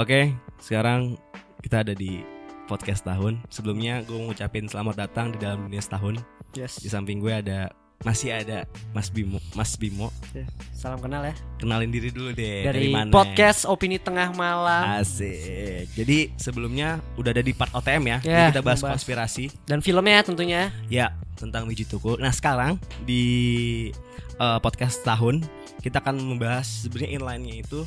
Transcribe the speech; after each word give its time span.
Oke, 0.00 0.32
sekarang 0.56 1.20
kita 1.60 1.84
ada 1.84 1.92
di 1.92 2.24
podcast 2.64 3.04
tahun. 3.04 3.36
Sebelumnya 3.52 4.00
gue 4.00 4.16
mau 4.16 4.32
ngucapin 4.32 4.64
selamat 4.64 4.96
datang 4.96 5.28
di 5.28 5.36
dalam 5.36 5.68
dunia 5.68 5.76
setahun. 5.76 6.16
Yes. 6.56 6.80
Di 6.80 6.88
samping 6.88 7.20
gue 7.20 7.28
ada 7.28 7.68
masih 8.00 8.32
ada 8.32 8.64
Mas 8.96 9.12
Bimo. 9.12 9.36
Mas 9.52 9.76
Bimo, 9.76 10.08
Ya, 10.32 10.48
Salam 10.72 11.04
kenal 11.04 11.20
ya. 11.20 11.36
kenalin 11.60 11.92
diri 11.92 12.08
dulu 12.08 12.32
deh. 12.32 12.64
Dari, 12.64 12.88
mana? 12.88 13.12
podcast 13.12 13.68
Opini 13.68 14.00
Tengah 14.00 14.32
Malam 14.32 15.04
Asik. 15.04 15.92
Jadi 15.92 16.32
sebelumnya 16.40 17.04
udah 17.20 17.36
ada 17.36 17.44
di 17.44 17.52
part 17.52 17.68
OTM 17.76 18.00
ya. 18.08 18.18
Ya, 18.24 18.48
Jadi 18.48 18.56
kita 18.56 18.62
bahas 18.64 18.80
membahas. 18.80 18.96
konspirasi. 18.96 19.44
dan 19.68 19.84
filmnya 19.84 20.24
tentunya. 20.24 20.72
Ya, 20.88 21.12
tentang 21.36 21.68
Wiji 21.68 21.84
Tukul. 21.84 22.16
Nah, 22.16 22.32
sekarang 22.32 22.80
di 23.04 23.92
eh, 24.40 24.58
podcast 24.64 25.04
tahun 25.04 25.44
kita 25.84 26.00
akan 26.00 26.16
membahas 26.24 26.88
sebenarnya 26.88 27.20
inline-nya 27.20 27.68
itu 27.68 27.84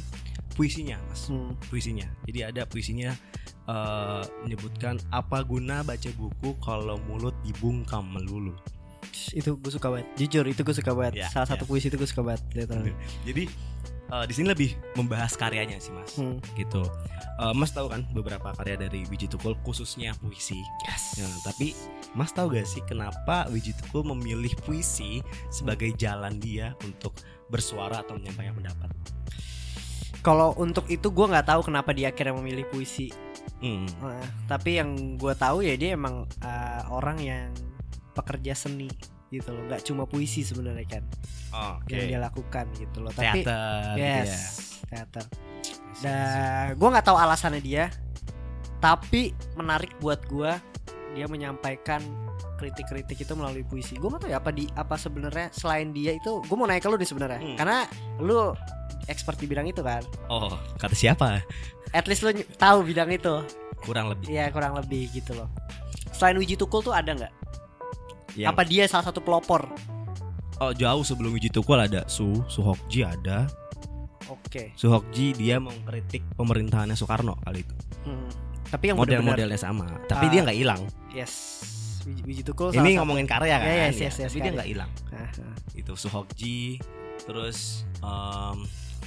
puisinya, 0.54 0.98
Mas. 1.10 1.28
Hmm. 1.28 1.58
Puisinya. 1.68 2.08
Jadi 2.30 2.40
ada 2.46 2.62
puisinya 2.70 3.12
eh, 3.68 4.24
menyebutkan 4.46 5.02
apa 5.10 5.42
guna 5.44 5.82
baca 5.82 6.10
buku 6.16 6.56
kalau 6.62 6.98
mulut 7.10 7.36
dibungkam 7.44 8.08
melulu. 8.14 8.56
Itu 9.34 9.58
gue 9.58 9.72
suka 9.74 9.90
banget. 9.94 10.08
Jujur 10.18 10.46
itu 10.48 10.62
gue 10.62 10.76
suka 10.76 10.92
banget. 10.94 11.26
Ya, 11.26 11.28
Salah 11.30 11.50
ya. 11.50 11.52
satu 11.58 11.66
puisi 11.66 11.90
itu 11.90 11.98
gue 11.98 12.10
suka 12.10 12.24
banget. 12.26 12.42
literally. 12.54 12.94
Jadi 13.26 13.44
eh, 14.14 14.26
di 14.30 14.34
sini 14.34 14.48
lebih 14.50 14.74
membahas 14.98 15.34
karyanya 15.36 15.78
sih, 15.82 15.94
Mas. 15.94 16.18
Hmm. 16.18 16.38
Gitu. 16.54 16.82
Eh, 17.34 17.54
mas 17.58 17.74
tahu 17.74 17.90
kan 17.90 18.06
beberapa 18.14 18.54
karya 18.54 18.78
dari 18.78 19.10
Wiji 19.10 19.26
Tukul 19.26 19.58
khususnya 19.66 20.14
puisi. 20.22 20.62
Yes. 20.86 21.18
Nah, 21.18 21.34
tapi 21.42 21.74
Mas 22.14 22.30
tahu 22.30 22.54
gak 22.54 22.70
sih 22.70 22.86
kenapa 22.86 23.50
Wiji 23.50 23.74
Tukul 23.74 24.06
memilih 24.06 24.54
puisi 24.62 25.26
sebagai 25.50 25.90
jalan 25.98 26.38
dia 26.38 26.78
untuk 26.86 27.18
bersuara 27.50 28.06
atau 28.06 28.22
menyampaikan 28.22 28.54
pendapat? 28.54 28.90
Kalau 30.22 30.54
untuk 30.56 30.86
itu 30.88 31.10
gue 31.10 31.26
nggak 31.26 31.48
tahu 31.50 31.66
kenapa 31.68 31.90
dia 31.92 32.14
akhirnya 32.14 32.38
memilih 32.38 32.68
puisi. 32.70 33.10
Hmm. 33.64 33.88
Nah, 34.04 34.20
tapi 34.46 34.78
yang 34.78 35.16
gue 35.16 35.34
tahu 35.34 35.64
ya 35.64 35.74
dia 35.80 35.96
emang 35.96 36.28
uh, 36.44 36.82
orang 36.92 37.18
yang 37.20 37.50
pekerja 38.14 38.54
seni 38.54 38.92
gitu 39.32 39.50
loh. 39.50 39.66
Nggak 39.66 39.82
cuma 39.88 40.04
puisi 40.06 40.46
sebenarnya 40.46 41.00
kan 41.00 41.04
Oke. 41.80 41.96
yang 41.98 42.06
dia 42.08 42.20
lakukan 42.22 42.66
gitu 42.78 43.02
loh. 43.02 43.12
Tapi 43.12 43.42
Teater. 43.42 43.96
yes, 43.98 44.30
gitu 44.30 44.94
teater. 44.94 45.26
ya. 45.26 45.32
Dan 46.04 46.66
gue 46.78 46.88
nggak 46.92 47.06
tahu 47.08 47.18
alasannya 47.18 47.62
dia, 47.64 47.88
tapi 48.78 49.32
menarik 49.56 49.96
buat 50.00 50.22
gue 50.28 50.52
dia 51.14 51.26
menyampaikan 51.30 52.02
kritik-kritik 52.58 53.22
itu 53.22 53.34
melalui 53.36 53.64
puisi. 53.64 53.96
Gue 53.96 54.08
nggak 54.12 54.22
tahu 54.28 54.32
ya 54.32 54.38
apa 54.40 54.52
di 54.52 54.66
apa 54.74 54.96
sebenarnya 54.96 55.48
selain 55.52 55.92
dia 55.92 56.16
itu, 56.16 56.42
gue 56.42 56.56
mau 56.56 56.66
nanya 56.66 56.82
ke 56.82 56.90
lu 56.90 56.98
nih 56.98 57.10
sebenarnya, 57.10 57.40
Hmm. 57.40 57.58
karena 57.58 57.78
lu 58.20 58.52
expert 59.06 59.36
di 59.36 59.46
bidang 59.46 59.66
itu 59.66 59.80
kan. 59.80 60.02
Oh, 60.28 60.52
kata 60.76 60.94
siapa? 60.94 61.44
At 61.90 62.06
least 62.06 62.22
lu 62.22 62.30
tahu 62.56 62.84
bidang 62.84 63.10
itu, 63.10 63.44
Kurang 63.80 64.10
lebih. 64.10 64.28
ya 64.28 64.50
kurang 64.50 64.74
lebih 64.74 65.12
gitu 65.12 65.34
loh. 65.34 65.50
Selain 66.10 66.36
Wiji 66.36 66.54
Tukul 66.54 66.82
tuh 66.82 66.92
ada 66.92 67.10
nggak? 67.10 67.34
Yang- 68.36 68.50
Apa 68.50 68.62
dia 68.64 68.84
salah 68.86 69.06
satu 69.06 69.20
pelopor? 69.20 69.70
Oh, 70.58 70.72
jauh 70.72 71.02
sebelum 71.02 71.32
Wiji 71.32 71.50
Tukul 71.50 71.78
ada 71.78 72.06
Su, 72.08 72.42
Suhokji 72.48 73.04
ada. 73.04 73.46
Oke. 74.26 74.72
Suhokji 74.74 75.34
dia 75.34 75.60
mengkritik 75.60 76.24
pemerintahannya 76.34 76.96
Soekarno 76.96 77.36
kali 77.40 77.62
itu. 77.62 77.76
Hmm. 78.04 78.30
Tapi 78.66 78.90
yang 78.90 78.98
Model-modelnya 78.98 79.60
sama, 79.60 79.86
tapi 80.08 80.26
Ah. 80.26 80.32
dia 80.32 80.40
nggak 80.42 80.58
hilang. 80.58 80.82
yes. 81.12 81.62
Wiji 82.04 82.44
Tukul 82.44 82.68
Ini 82.68 82.74
salah 82.74 82.84
satu- 82.86 83.00
ngomongin 83.00 83.28
karya 83.28 83.56
kan? 83.56 83.64
Ya, 83.66 83.76
yes, 83.88 83.96
Ya, 83.96 84.08
yes, 84.10 84.16
yes, 84.18 84.28
tapi 84.28 84.36
dia 84.36 84.44
karya. 84.44 84.56
nggak 84.56 84.70
hilang. 84.70 84.92
Ah, 85.10 85.24
ah. 85.40 85.56
Itu 85.72 85.94
Suhokji, 85.94 86.82
terus 87.22 87.84
em, 88.00 88.58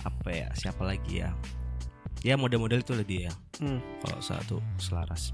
apa 0.05 0.29
ya? 0.33 0.49
Siapa 0.53 0.83
lagi 0.83 1.25
ya? 1.25 1.31
Ya 2.25 2.35
model-model 2.35 2.83
itu 2.83 2.93
lah 2.93 3.07
dia. 3.07 3.31
Hmm. 3.63 3.81
Kalau 4.03 4.21
satu 4.21 4.57
selaras. 4.77 5.31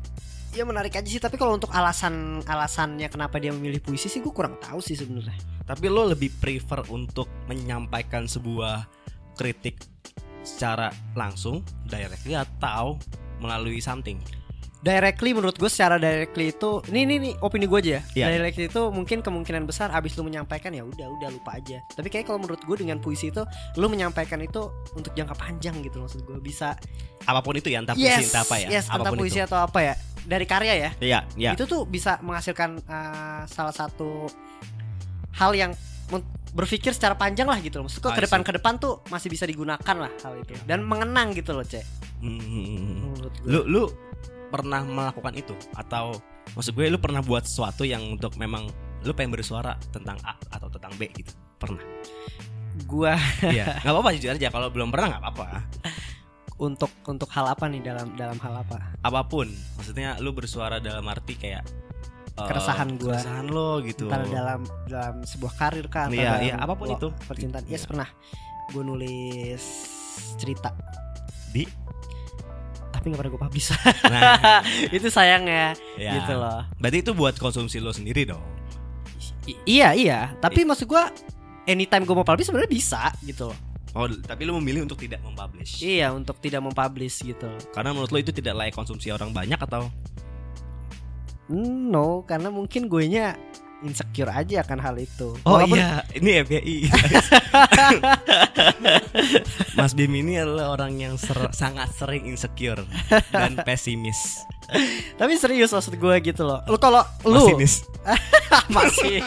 Ya 0.53 0.69
menarik 0.69 0.93
aja 0.93 1.09
sih 1.09 1.17
tapi 1.17 1.41
kalau 1.41 1.57
untuk 1.57 1.73
alasan 1.73 2.45
alasannya 2.45 3.09
kenapa 3.09 3.41
dia 3.41 3.57
memilih 3.57 3.81
puisi 3.81 4.13
sih 4.13 4.21
gue 4.21 4.35
kurang 4.35 4.61
tahu 4.61 4.85
sih 4.85 4.93
sebenarnya. 4.93 5.65
Tapi 5.65 5.89
lo 5.89 6.05
lebih 6.05 6.29
prefer 6.37 6.85
untuk 6.93 7.31
menyampaikan 7.49 8.29
sebuah 8.29 8.85
kritik 9.33 9.81
secara 10.45 10.93
langsung, 11.17 11.65
directly 11.89 12.37
atau 12.37 13.01
melalui 13.41 13.81
something? 13.81 14.21
Directly 14.83 15.31
menurut 15.31 15.55
gue 15.55 15.71
secara 15.71 15.95
directly 15.95 16.51
itu 16.51 16.83
ini 16.91 17.07
ini, 17.07 17.15
nih 17.23 17.33
opini 17.39 17.71
gue 17.71 17.79
aja 17.79 17.91
ya. 17.91 18.03
Iya. 18.19 18.27
Directly 18.35 18.67
itu 18.67 18.83
mungkin 18.91 19.23
kemungkinan 19.23 19.63
besar 19.63 19.95
abis 19.95 20.19
lu 20.19 20.27
menyampaikan 20.27 20.75
ya 20.75 20.83
udah 20.83 21.07
udah 21.07 21.29
lupa 21.31 21.55
aja. 21.55 21.79
Tapi 21.95 22.11
kayak 22.11 22.27
kalau 22.27 22.43
menurut 22.43 22.59
gue 22.59 22.77
dengan 22.83 22.99
puisi 22.99 23.31
itu 23.31 23.47
lu 23.79 23.87
menyampaikan 23.87 24.43
itu 24.43 24.75
untuk 24.99 25.15
jangka 25.15 25.39
panjang 25.39 25.79
gitu 25.87 26.03
maksud 26.03 26.27
gue 26.27 26.43
bisa. 26.43 26.75
Apa 27.31 27.39
pun 27.47 27.55
itu 27.55 27.71
ya, 27.71 27.79
entah 27.79 27.95
puisi 27.95 28.11
yes, 28.11 28.35
entah 28.35 28.43
apa 28.43 28.57
ya. 28.59 28.69
yes, 28.75 28.87
entah 28.91 29.07
apa 29.07 29.15
pun 29.15 29.19
puisi 29.23 29.39
itu. 29.39 29.47
atau 29.47 29.59
apa 29.63 29.79
ya 29.87 29.95
dari 30.27 30.47
karya 30.51 30.75
ya. 30.75 30.91
Iya, 30.99 31.21
iya. 31.39 31.51
Itu 31.55 31.71
tuh 31.71 31.87
bisa 31.87 32.19
menghasilkan 32.19 32.83
uh, 32.87 33.43
salah 33.47 33.75
satu 33.75 34.27
hal 35.39 35.55
yang 35.55 35.73
berpikir 36.53 36.93
secara 36.93 37.17
panjang 37.17 37.49
lah 37.49 37.59
gitu 37.65 37.81
loh. 37.81 37.89
Maksudku 37.89 38.13
I 38.13 38.17
ke 38.19 38.23
depan 38.29 38.41
ke 38.45 38.53
depan 38.61 38.77
tuh 38.77 39.01
masih 39.09 39.33
bisa 39.33 39.49
digunakan 39.49 39.97
lah 39.97 40.13
hal 40.21 40.37
itu 40.37 40.53
dan 40.69 40.85
mengenang 40.85 41.33
gitu 41.33 41.57
loh, 41.57 41.65
Cek. 41.65 41.85
Hmm. 42.21 43.15
Menurut 43.15 43.35
gue. 43.41 43.49
Lu 43.49 43.61
lu 43.65 43.83
pernah 44.53 44.85
melakukan 44.85 45.33
itu 45.33 45.57
atau 45.73 46.13
maksud 46.53 46.73
gue 46.73 46.87
lu 46.87 47.01
pernah 47.01 47.19
buat 47.19 47.43
sesuatu 47.43 47.83
yang 47.83 48.05
untuk 48.13 48.37
memang 48.37 48.69
lu 49.03 49.11
pengen 49.11 49.33
bersuara 49.33 49.75
tentang 49.89 50.21
A 50.23 50.37
atau 50.53 50.69
tentang 50.69 50.93
B 50.95 51.09
gitu? 51.11 51.33
Pernah? 51.57 51.81
gua 52.85 53.17
Iya. 53.43 53.77
Gak 53.85 53.89
apa-apa 53.89 54.13
jujur 54.13 54.33
aja 54.33 54.49
kalau 54.49 54.69
belum 54.69 54.89
pernah 54.89 55.13
nggak 55.13 55.23
apa-apa. 55.25 55.47
untuk 56.57 56.93
untuk 57.05 57.27
hal 57.29 57.49
apa 57.49 57.67
nih 57.67 57.83
dalam 57.83 58.15
dalam 58.15 58.39
hal 58.39 58.63
apa? 58.63 58.95
Apa 59.01 59.27
pun. 59.27 59.51
Maksudnya 59.75 60.15
lu 60.19 60.31
bersuara 60.31 60.79
dalam 60.79 61.03
arti 61.05 61.35
kayak 61.35 61.67
eh, 62.33 62.47
Keresahan 62.47 62.95
gua. 62.97 63.19
Keresahan 63.19 63.47
lo 63.51 63.83
gitu. 63.83 64.07
Entar 64.07 64.25
dalam 64.25 64.61
dalam 64.87 65.17
sebuah 65.21 65.53
karir 65.53 65.87
kan 65.89 66.09
atau 66.09 66.17
Iya, 66.17 66.31
dalam 66.33 66.43
iya, 66.45 66.55
apa 66.57 66.73
pun 66.73 66.87
lo- 66.87 66.97
itu. 66.97 67.09
percintaan. 67.27 67.65
Yes, 67.67 67.83
Iya. 67.83 67.89
pernah. 67.91 68.09
Gue 68.71 68.83
nulis 68.83 69.65
cerita 70.39 70.71
Di 71.51 71.67
tapi 73.03 73.11
nggak 73.11 73.19
pernah 73.27 73.33
gue 73.35 73.43
publish. 73.43 73.67
Nah, 74.07 74.63
itu 74.97 75.11
sayang 75.11 75.43
ya, 75.51 75.75
ya. 75.99 76.23
gitu 76.23 76.39
loh. 76.39 76.63
Berarti 76.79 77.03
itu 77.03 77.11
buat 77.19 77.35
konsumsi 77.35 77.83
lo 77.83 77.91
sendiri 77.91 78.23
dong. 78.23 78.39
I- 79.51 79.59
iya 79.67 79.91
iya, 79.91 80.21
tapi 80.39 80.63
maksud 80.63 80.87
gua 80.87 81.11
anytime 81.67 82.07
gue 82.07 82.15
mau 82.15 82.23
publish 82.23 82.47
sebenarnya 82.47 82.71
bisa 82.71 83.11
gitu 83.27 83.51
loh. 83.51 83.59
Oh, 83.93 84.07
tapi 84.07 84.47
lu 84.47 84.55
memilih 84.63 84.87
untuk 84.87 85.03
tidak 85.03 85.19
mempublish. 85.27 85.83
Iya, 85.83 86.15
untuk 86.15 86.39
tidak 86.39 86.63
mempublish 86.63 87.27
gitu. 87.27 87.51
Karena 87.75 87.91
menurut 87.91 88.15
lo 88.15 88.23
itu 88.23 88.31
tidak 88.31 88.55
layak 88.55 88.73
konsumsi 88.79 89.11
orang 89.11 89.35
banyak 89.35 89.59
atau 89.59 89.91
Hmm, 91.51 91.91
No, 91.91 92.23
karena 92.25 92.49
mungkin 92.49 92.87
gue 92.87 93.05
nya 93.11 93.35
insecure 93.83 94.29
aja 94.29 94.61
akan 94.61 94.79
hal 94.79 94.97
itu. 94.97 95.35
Oh 95.43 95.57
Walaupun- 95.57 95.77
iya, 95.77 96.03
ini 96.15 96.31
FBI. 96.41 96.77
Mas 99.79 99.93
Bim 99.93 100.13
ini 100.13 100.37
adalah 100.37 100.73
orang 100.73 100.97
yang 100.97 101.15
ser- 101.17 101.53
sangat 101.53 101.91
sering 101.93 102.25
insecure 102.25 102.83
dan 103.29 103.59
pesimis. 103.67 104.43
Tapi 105.15 105.37
serius 105.37 105.71
maksud 105.71 105.95
gue 105.95 106.15
gitu 106.23 106.43
loh. 106.43 106.65
Lu 106.65 106.77
kalau 106.77 107.05
lu 107.23 107.37
Masinis. 107.45 107.85
masih 108.75 109.21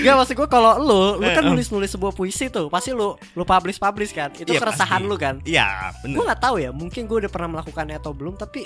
Gak 0.00 0.14
maksud 0.14 0.34
gue 0.34 0.48
kalau 0.48 0.78
lu, 0.78 1.18
lu 1.18 1.26
kan 1.26 1.42
Eh, 1.42 1.44
eh. 1.44 1.50
nulis-nulis 1.50 1.90
sebuah 1.90 2.12
puisi 2.12 2.48
tuh, 2.48 2.68
pasti 2.68 2.92
lu 2.92 3.12
lu 3.32 3.42
publish 3.42 3.76
publish 3.76 4.12
kan. 4.12 4.30
Itu 4.30 4.52
Iya, 4.52 4.60
keresahan 4.60 5.00
pasti. 5.00 5.10
lu 5.10 5.16
kan. 5.16 5.34
Iya, 5.44 5.92
Gue 6.02 6.22
nggak 6.22 6.40
tahu 6.40 6.56
ya, 6.58 6.70
mungkin 6.70 7.04
gue 7.04 7.18
udah 7.20 7.30
pernah 7.30 7.58
melakukannya 7.58 7.96
atau 7.98 8.12
belum, 8.12 8.36
tapi 8.36 8.64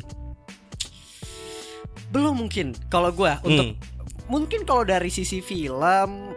belum 2.08 2.34
mungkin. 2.38 2.72
Kalau 2.86 3.10
gue 3.10 3.32
untuk 3.42 3.66
Hmm. 3.68 3.76
mungkin 4.26 4.62
kalau 4.62 4.82
dari 4.82 5.08
sisi 5.08 5.40
film, 5.40 6.32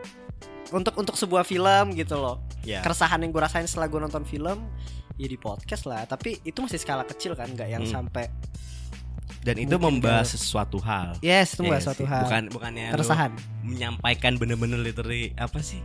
untuk 0.69 0.95
untuk 0.95 1.15
sebuah 1.15 1.43
film 1.43 1.91
gitu 1.93 2.15
loh, 2.15 2.39
Ya. 2.61 2.79
keresahan 2.79 3.19
yang 3.19 3.29
gue 3.29 3.39
rasain 3.39 3.65
setelah 3.65 3.87
gue 3.87 3.99
nonton 3.99 4.23
film, 4.23 4.67
ya 5.15 5.25
di 5.25 5.35
podcast 5.35 5.83
lah. 5.83 6.03
Tapi 6.03 6.39
itu 6.41 6.57
masih 6.57 6.77
skala 6.77 7.03
kecil 7.03 7.33
kan, 7.33 7.47
nggak 7.47 7.69
yang 7.69 7.83
Hmm. 7.83 8.03
sampai 8.03 8.27
Dan 9.41 9.57
itu 9.57 9.73
mungkin 9.73 10.05
membahas 10.05 10.37
sesuatu 10.37 10.77
hal. 10.77 11.17
yes 11.19 11.55
itu 11.55 11.63
Iya 11.63 11.67
nggak 11.67 11.79
sih. 11.79 11.87
suatu 11.89 12.03
hal. 12.05 12.21
Bukan 12.23 12.43
bukannya 12.51 12.87
keresahan. 12.91 13.31
menyampaikan 13.63 14.37
bener-bener 14.37 14.77
literally 14.77 15.33
apa 15.33 15.59
sih? 15.59 15.81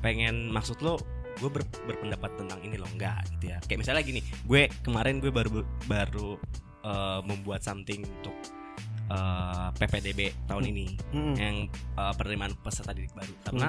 Pengen 0.00 0.48
maksud 0.48 0.80
lo 0.80 0.96
gue 1.36 1.50
ber- 1.52 1.68
berpendapat 1.84 2.32
tentang 2.34 2.56
ini 2.62 2.74
loh 2.74 2.88
enggak 2.88 3.20
gitu 3.30 3.52
ya. 3.52 3.60
Kayak 3.60 3.84
misalnya 3.84 4.00
gini, 4.00 4.20
gue 4.42 4.72
kemarin 4.80 5.20
gue 5.20 5.28
baru 5.28 5.60
baru 5.84 6.40
eh, 6.82 7.20
membuat 7.22 7.60
something 7.60 8.00
untuk 8.00 8.32
eh, 9.06 9.68
PPDB 9.74 10.20
tahun 10.46 10.62
Hmm. 10.62 10.72
ini. 10.72 10.86
Mm-mm. 11.10 11.34
yang 11.34 11.56
uh, 11.94 12.12
penerimaan 12.12 12.54
peserta 12.56 12.90
didik 12.90 13.12
baru 13.12 13.34
karena 13.42 13.68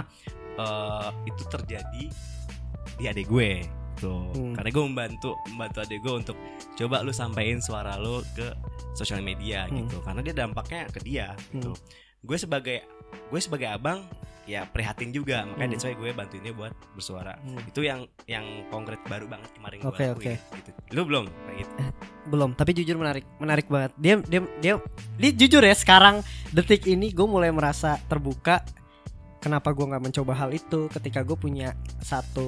uh, 0.56 1.10
itu 1.24 1.44
terjadi 1.46 2.06
di 2.94 3.04
adik 3.04 3.28
gue 3.28 3.62
tuh 3.96 4.30
Hmm. 4.30 4.54
karena 4.54 4.70
gue 4.70 4.84
membantu 4.84 5.30
membantu 5.48 5.78
adik 5.80 6.00
gue 6.00 6.14
untuk 6.16 6.38
coba 6.74 7.02
lu 7.02 7.12
sampein 7.12 7.58
suara 7.60 7.96
lu 7.96 8.22
ke 8.32 8.50
sosial 8.94 9.22
media 9.22 9.66
Hmm. 9.66 9.78
gitu 9.80 10.02
karena 10.02 10.22
dia 10.22 10.36
dampaknya 10.36 10.86
ke 10.88 11.00
dia 11.00 11.28
gitu 11.52 11.74
gue 12.20 12.38
sebagai 12.38 12.82
gue 13.28 13.40
sebagai 13.40 13.68
abang 13.68 14.04
ya 14.44 14.64
prihatin 14.64 15.12
juga. 15.12 15.44
Makanya 15.44 15.60
Hmm. 15.60 15.72
that's 15.74 15.84
why 15.84 15.94
gue 15.94 16.10
bantuinnya 16.10 16.52
buat 16.52 16.72
bersuara. 16.94 17.36
Hmm. 17.38 17.60
itu 17.62 17.82
yang 17.82 18.00
yang 18.26 18.44
konkret 18.68 19.00
baru 19.04 19.28
banget 19.28 19.52
kemarin 19.52 19.78
gue 19.78 19.88
Oke, 19.88 20.04
lakuin 20.06 20.40
gitu. 20.56 20.70
Lu 20.92 21.02
belum? 21.04 21.26
Kayak 21.28 21.58
gitu. 21.60 21.72
Belum 22.28 22.50
tapi 22.54 22.72
jujur 22.74 22.96
menarik 22.96 23.26
menarik 23.38 23.68
banget. 23.68 23.92
Dia 23.96 24.16
dia 24.22 24.42
dia 24.58 24.74
dia 25.16 25.32
jujur 25.32 25.60
ya 25.62 25.74
sekarang 25.74 26.24
detik 26.50 26.84
ini 26.86 27.12
gue 27.12 27.24
mulai 27.24 27.52
merasa 27.52 28.00
terbuka 28.06 28.64
kenapa 29.38 29.70
gue 29.70 29.86
nggak 29.86 30.02
mencoba 30.02 30.34
hal 30.34 30.50
itu 30.50 30.88
ketika 30.90 31.22
gue 31.22 31.36
punya 31.36 31.72
satu 32.02 32.48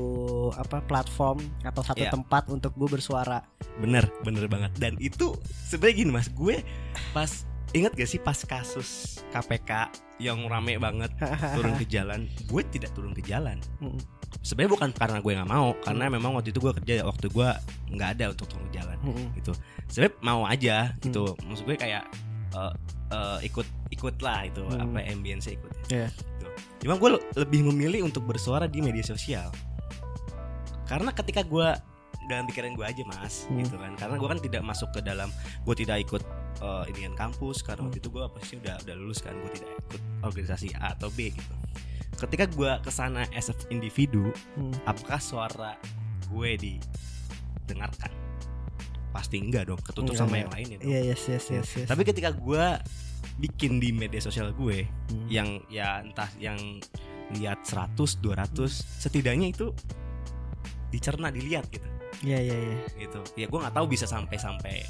apa 0.51 0.81
platform 0.81 1.37
atau 1.61 1.79
satu 1.81 2.01
Iya. 2.01 2.11
tempat 2.11 2.47
untuk 2.47 2.73
gue 2.73 2.89
bersuara. 2.89 3.43
Bener 3.77 4.07
bener 4.21 4.47
banget. 4.47 4.71
Dan 4.75 4.95
itu 4.99 5.35
sebenarnya 5.65 5.95
gini 5.97 6.11
mas 6.11 6.27
gue 6.29 6.63
pas 7.11 7.43
ingat 7.71 7.93
gak 7.93 8.09
sih 8.09 8.17
pas 8.17 8.35
kasus 8.35 9.21
KPK 9.29 9.93
yang 10.17 10.41
rame 10.49 10.75
banget 10.75 11.11
turun 11.55 11.73
ke 11.77 11.85
jalan? 11.85 12.25
Gue 12.49 12.61
tidak 12.65 12.91
turun 12.93 13.13
ke 13.13 13.21
jalan. 13.23 13.59
Mm. 13.79 13.99
sebenarnya 14.39 14.71
bukan 14.77 14.89
karena 14.93 15.17
gue 15.19 15.33
nggak 15.35 15.49
mau 15.51 15.73
karena 15.81 16.05
memang 16.05 16.31
waktu 16.37 16.53
itu 16.53 16.61
gue 16.61 16.69
kerja 16.71 17.01
waktu 17.01 17.27
gue 17.33 17.49
nggak 17.91 18.09
ada 18.13 18.25
untuk 18.29 18.45
turun 18.45 18.65
ke 18.69 18.77
jalan 18.77 18.97
gitu. 19.35 19.51
Sebenarnya 19.89 20.13
mau 20.21 20.41
aja 20.45 20.75
gitu. 21.01 21.33
Maksud 21.43 21.65
gue 21.65 21.75
kayak 21.75 22.03
eh, 22.53 22.73
eh, 23.09 23.37
ikut 23.49 23.67
ikut 23.89 24.15
lah 24.21 24.45
itu 24.45 24.61
apa 24.69 25.01
ambience 25.09 25.49
ikut. 25.49 25.73
Iya. 25.89 26.07
Gitu. 26.13 26.47
cuma 26.79 26.95
gue 26.95 27.09
lebih 27.35 27.61
memilih 27.73 28.05
untuk 28.05 28.23
bersuara 28.23 28.69
di 28.69 28.79
media 28.79 29.01
sosial. 29.03 29.49
Karena 30.85 31.09
ketika 31.11 31.41
gue 31.45 31.69
dalam 32.29 32.45
pikiran 32.45 32.77
gue 32.77 32.85
aja 32.85 33.01
mas 33.09 33.49
Hmm. 33.49 33.65
gitu 33.65 33.75
kan. 33.81 33.97
Karena 33.97 34.15
gue 34.15 34.27
kan 34.29 34.39
tidak 34.39 34.61
masuk 34.61 34.89
ke 34.93 35.01
dalam 35.01 35.33
gue 35.65 35.75
tidak 35.75 36.05
ikut 36.05 36.21
eh, 36.57 36.83
ini 36.89 36.99
kan 37.07 37.29
kampus 37.29 37.61
karena 37.61 37.79
Hmm. 37.79 37.87
waktu 37.87 37.99
itu 37.99 38.09
gue 38.09 38.23
pasti 38.31 38.53
udah 38.57 38.75
udah 38.79 38.95
lulus 38.95 39.19
kan 39.19 39.33
gue 39.33 39.51
tidak 39.53 39.69
ikut 39.87 40.01
organisasi 40.21 40.67
A 40.75 40.93
atau 40.93 41.09
B 41.09 41.29
gitu 41.29 41.53
ketika 42.19 42.45
gue 42.45 42.71
ke 42.79 42.89
sana 42.89 43.23
as 43.31 43.47
a 43.47 43.55
individu 43.69 44.33
Hmm. 44.53 44.73
apakah 44.83 45.17
suara 45.17 45.79
gue 46.27 46.49
didengarkan 46.55 48.11
pasti 49.09 49.39
enggak 49.39 49.65
dong 49.65 49.79
ketutup 49.79 50.11
Enggak, 50.11 50.19
sama 50.19 50.29
enggak. 50.29 50.39
yang 50.39 50.51
lainnya 50.51 50.77
dong 50.77 50.87
Iya 50.87 50.99
yes 51.07 51.21
yes 51.27 51.45
yes 51.49 51.69
yes. 51.75 51.87
tapi 51.87 52.03
ketika 52.03 52.29
gue 52.29 52.65
bikin 53.39 53.79
di 53.79 53.89
media 53.89 54.19
sosial 54.19 54.51
gue 54.51 54.85
Hmm. 55.09 55.25
yang 55.27 55.49
ya 55.65 55.99
entah 55.99 56.29
yang 56.35 56.59
lihat 57.31 57.61
100 57.63 57.93
200 58.19 58.67
setidaknya 58.99 59.49
itu 59.49 59.71
dicerna 60.89 61.29
dilihat 61.29 61.69
gitu 61.69 61.85
Iya 62.19 62.35
iya 62.41 62.55
iya. 62.57 62.77
gitu 62.99 63.21
ya 63.33 63.45
gue 63.45 63.59
nggak 63.59 63.71
tahu 63.71 63.85
bisa 63.87 64.03
sampai 64.03 64.35
sampai 64.35 64.75
eh, 64.75 64.89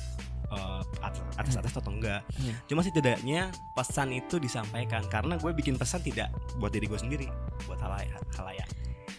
atas 1.40 1.56
atas 1.56 1.72
atau 1.72 1.90
enggak 1.90 2.22
Hmm. 2.36 2.54
cuma 2.66 2.82
setidaknya 2.82 3.48
pesan 3.74 4.12
itu 4.12 4.38
disampaikan 4.38 5.08
karena 5.08 5.36
gue 5.36 5.52
bikin 5.52 5.76
pesan 5.76 6.00
tidak 6.00 6.28
buat 6.56 6.70
diri 6.70 6.86
gue 6.86 7.00
sendiri 7.00 7.28
buat 7.64 7.80
halayak 7.80 8.20
halayak 8.36 8.68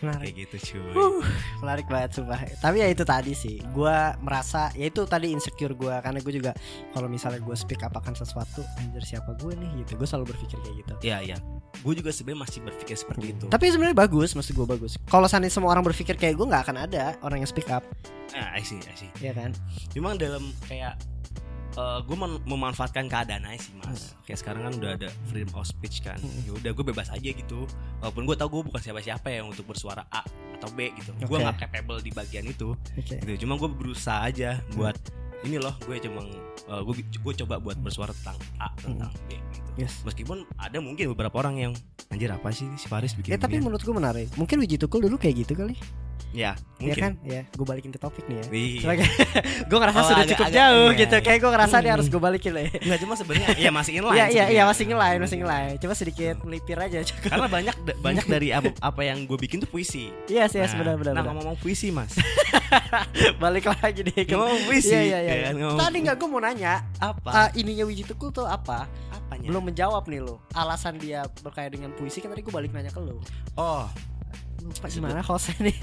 Menarik. 0.01 0.33
kayak 0.33 0.37
gitu 0.49 0.57
cuy 0.73 0.97
Uh, 0.97 1.21
menarik 1.61 1.85
banget 1.85 2.17
sumpah. 2.17 2.41
Tapi 2.57 2.81
ya 2.81 2.89
itu 2.89 3.05
tadi 3.05 3.37
sih, 3.37 3.61
gua 3.69 4.17
merasa 4.17 4.73
ya 4.73 4.89
itu 4.89 5.05
tadi 5.05 5.29
insecure 5.29 5.77
gua 5.77 6.01
karena 6.01 6.25
gue 6.25 6.33
juga 6.33 6.57
kalau 6.97 7.05
misalnya 7.05 7.37
gue 7.37 7.53
speak 7.53 7.85
up 7.85 7.93
akan 7.93 8.17
sesuatu, 8.17 8.65
anjir 8.81 9.05
siapa 9.05 9.37
gue 9.37 9.53
nih 9.53 9.85
gitu. 9.85 10.01
Gue 10.01 10.09
selalu 10.09 10.33
berpikir 10.33 10.57
kayak 10.57 10.77
gitu. 10.79 10.93
ya 11.05 11.21
ya 11.21 11.37
gue 11.85 11.93
juga 11.93 12.17
sebenarnya 12.17 12.41
masih 12.41 12.59
berpikir 12.63 12.97
seperti 12.97 13.27
itu 13.31 13.45
Tapi 13.47 13.65
sebenarnya 13.69 13.97
bagus, 13.99 14.33
maksud 14.33 14.57
gue 14.57 14.65
bagus. 14.67 14.97
Kalau 15.05 15.29
seandainya 15.29 15.53
semua 15.53 15.69
orang 15.69 15.85
berpikir 15.85 16.17
kayak 16.17 16.33
gue 16.33 16.47
nggak 16.49 16.63
akan 16.65 16.77
ada 16.81 17.05
orang 17.21 17.45
yang 17.45 17.51
speak 17.51 17.69
up, 17.69 17.85
I 18.33 18.65
see 18.65 18.81
I 18.81 18.97
see 18.97 19.13
ya 19.21 19.37
kan? 19.37 19.53
memang 19.93 20.17
dalam 20.17 20.49
kayak 20.65 20.97
gue 21.77 22.17
memanfaatkan 22.45 23.07
keadaan 23.07 23.45
aja 23.45 23.61
sih 23.61 23.75
mas 23.77 24.13
kayak 24.23 24.39
sekarang 24.39 24.63
kan 24.65 24.73
udah 24.75 24.91
ada 24.97 25.09
freedom 25.25 25.55
of 25.55 25.65
speech 25.65 26.01
kan 26.01 26.19
Hmm. 26.19 26.43
ya 26.43 26.53
udah 26.53 26.71
gue 26.73 26.85
bebas 26.85 27.09
aja 27.09 27.31
gitu 27.31 27.65
walaupun 27.99 28.23
gue 28.25 28.37
tahu 28.37 28.49
gue 28.51 28.63
bukan 28.69 28.81
siapa-siapa 28.81 29.29
yang 29.29 29.47
untuk 29.47 29.65
bersuara 29.65 30.03
A 30.09 30.21
atau 30.55 30.69
B 30.71 30.91
gitu 30.93 31.15
gue 31.17 31.27
Oke. 31.31 31.41
nggak 31.41 31.57
capable 31.63 31.99
di 31.99 32.11
bagian 32.11 32.45
itu 32.45 32.75
Oke. 32.93 33.17
gitu 33.17 33.47
cuma 33.47 33.55
gue 33.57 33.69
berusaha 33.69 34.19
aja 34.23 34.59
buat 34.73 34.99
ini 35.41 35.57
loh 35.57 35.73
gue 35.81 35.97
cuma 36.01 36.21
gue 36.67 36.95
gue 37.01 37.35
coba 37.41 37.57
buat 37.57 37.77
bersuara 37.77 38.13
tentang 38.15 38.37
A 38.59 38.69
tentang 38.77 39.13
B 39.25 39.39
gitu 39.51 39.69
Yes. 39.79 40.03
meskipun 40.03 40.45
ada 40.59 40.77
mungkin 40.77 41.09
beberapa 41.09 41.39
orang 41.39 41.57
yang 41.57 41.73
anjir 42.11 42.29
apa 42.29 42.51
sih 42.51 42.67
si 42.75 42.85
Faris 42.85 43.15
bikin 43.15 43.33
Ya 43.33 43.39
tapi 43.39 43.57
beginian?" 43.57 43.71
menurut 43.71 43.81
gue 43.81 43.95
menarik. 43.95 44.29
Mungkin 44.35 44.59
Wiji 44.59 44.77
Tukul 44.77 45.01
dulu 45.01 45.15
kayak 45.17 45.47
gitu 45.47 45.55
kali. 45.55 45.79
Ya 46.32 46.55
Ya 46.81 46.88
mungkin 46.88 47.03
kan? 47.03 47.12
Ya, 47.21 47.44
gue 47.44 47.67
balikin 47.69 47.93
ke 47.93 48.00
topik 48.00 48.25
nih 48.25 48.41
ya. 48.41 48.44
Sebagai 48.81 49.05
gue 49.69 49.79
ngerasa 49.79 49.99
Oh, 49.99 50.06
sudah 50.06 50.17
agak- 50.19 50.32
cukup 50.32 50.47
agak- 50.49 50.56
jauh 50.56 50.88
iya, 50.88 50.97
gitu. 50.97 51.17
Kayak 51.21 51.38
gue 51.38 51.50
ngerasa 51.53 51.77
Hmm. 51.77 51.93
harus 51.93 52.06
gue 52.09 52.21
balikin 52.23 52.53
lah. 52.53 52.62
ya. 52.62 52.71
Nggak 52.81 52.99
cuma 52.99 53.15
sebenarnya 53.15 53.49
ya 53.65 53.71
masih 53.71 53.93
inline 53.94 54.17
Iya 54.17 54.27
iya 54.27 54.44
iya 54.49 54.62
masih 54.65 54.85
ngelain 54.87 55.19
masih 55.19 55.37
ngelain. 55.38 55.75
Coba 55.77 55.93
sedikit 55.93 56.37
melipir 56.41 56.77
aja 56.77 56.99
cukup. 57.11 57.29
karena 57.29 57.49
banyak 57.50 57.77
banyak 58.00 58.25
dari 58.25 58.49
apa, 58.50 58.73
apa 58.75 59.00
yang 59.03 59.19
gue 59.23 59.37
bikin 59.37 59.61
tuh 59.61 59.69
puisi 59.69 60.09
Iya 60.25 60.49
sih 60.49 60.56
yes, 60.59 60.73
Nah, 60.73 60.79
benar 60.81 60.94
benar. 60.97 61.12
nah 61.12 61.23
benar. 61.23 61.35
ngomong 61.37 61.56
puisi 61.59 61.93
mas 61.93 62.17
Balik 63.37 63.69
lagi 63.69 64.00
deh 64.03 64.23
ke 64.23 64.33
ngomong 64.33 64.62
puisi 64.65 64.91
Iya 64.91 65.00
iya 65.03 65.19
iya. 65.21 65.33
ya 65.35 65.53
kan? 65.53 65.55
Tadi 65.79 65.99
nggak 66.00 66.17
gue 66.17 66.29
mau 66.29 66.41
nanya 66.41 66.73
apa 66.97 67.29
ah, 67.29 67.49
ininya 67.53 67.85
Wiji 67.85 68.05
Tukul 68.05 68.31
tuh 68.31 68.44
apa? 68.44 68.88
apanya 69.11 69.47
Belum 69.47 69.62
menjawab 69.62 70.06
nih 70.06 70.21
lo. 70.23 70.41
Alasan 70.53 70.97
dia 70.97 71.23
berkait 71.41 71.71
dengan 71.71 71.93
puisi 71.93 72.19
kan 72.19 72.31
tadi 72.31 72.41
gue 72.41 72.50
balik 72.50 72.71
nanya 72.71 72.88
ke 72.88 72.99
lo. 72.99 73.21
oh 73.55 73.85
Lupa 74.61 74.87
gimana 74.93 75.21
hostnya 75.25 75.57
nih. 75.65 75.77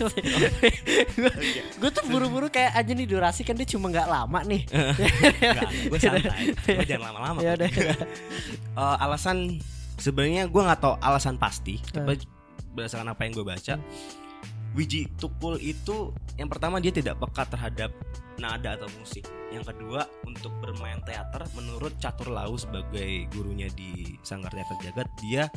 gue 1.77 1.89
tuh 1.89 2.03
buru-buru 2.07 2.47
kayak 2.47 2.77
aja 2.77 2.91
nih 2.93 3.07
durasi 3.09 3.41
kan 3.41 3.57
dia 3.57 3.67
cuma 3.67 3.89
nggak 3.89 4.07
lama 4.07 4.39
nih. 4.45 4.63
Gue 5.91 5.99
santai. 5.99 6.53
Gue 6.77 6.85
jangan 6.85 7.13
lama-lama 7.13 7.39
Ya 7.41 7.57
udah. 7.57 7.69
Eh, 8.77 8.97
alasan 9.01 9.57
sebenarnya 9.97 10.45
gue 10.45 10.61
nggak 10.61 10.77
tahu 10.77 10.93
alasan 11.01 11.41
pasti 11.41 11.81
tapi 11.89 12.21
berdasarkan 12.77 13.09
apa 13.09 13.25
yang 13.25 13.33
gue 13.33 13.41
baca 13.41 13.73
Wiji 14.77 15.09
Tukul 15.17 15.57
itu 15.57 16.13
yang 16.37 16.45
pertama 16.45 16.77
dia 16.77 16.93
tidak 16.93 17.17
peka 17.17 17.49
terhadap 17.49 17.89
nada 18.37 18.77
atau 18.77 18.85
musik. 19.01 19.25
Yang 19.49 19.73
kedua 19.73 20.05
untuk 20.29 20.53
bermain 20.61 21.01
teater 21.01 21.49
menurut 21.57 21.97
Catur 21.97 22.29
Lau 22.29 22.53
sebagai 22.53 23.25
gurunya 23.33 23.65
di 23.73 24.13
Sanggar 24.21 24.53
Teater 24.53 24.77
Jagat 24.85 25.09
dia 25.25 25.49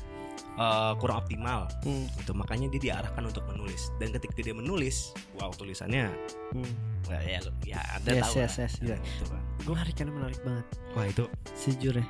eh, 0.50 0.92
kurang 0.96 1.20
optimal 1.20 1.66
Hmm, 1.80 2.06
itu 2.10 2.32
makanya 2.32 2.66
dia 2.68 2.80
diarahkan 2.92 3.22
untuk 3.22 3.44
menulis 3.46 3.88
dan 3.96 4.10
ketika 4.10 4.40
dia 4.40 4.52
menulis 4.52 5.10
wow 5.34 5.48
tulisannya 5.50 6.10
hmm. 6.52 6.72
ya 7.08 7.20
ya, 7.20 7.38
ya 7.64 7.80
anda 7.94 8.10
Yes, 8.12 8.24
tahu 8.24 8.34
yes, 8.36 8.52
lah. 8.52 8.64
yes, 8.64 8.74
Ya, 8.80 8.96
gitu 8.98 9.24
kan. 9.28 9.42
Menarik 9.62 9.94
menarik 10.00 10.40
banget. 10.40 10.66
wah 10.92 11.04
itu 11.04 11.24
Sejujurnya. 11.54 12.06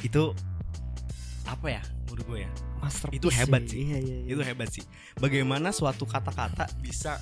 itu 0.00 0.22
apa 1.42 1.66
ya 1.68 1.82
menurut 2.06 2.24
gue 2.24 2.38
ya 2.44 2.50
Masterpiece 2.78 3.18
Itu 3.18 3.28
hebat 3.30 3.62
sih. 3.66 3.78
Iya 3.84 3.98
iya. 3.98 4.16
iya. 4.20 4.30
itu 4.30 4.42
hebat 4.42 4.68
sih 4.68 4.84
bagaimana 5.16 5.70
suatu 5.70 6.02
kata-kata 6.04 6.66
bisa 6.78 7.18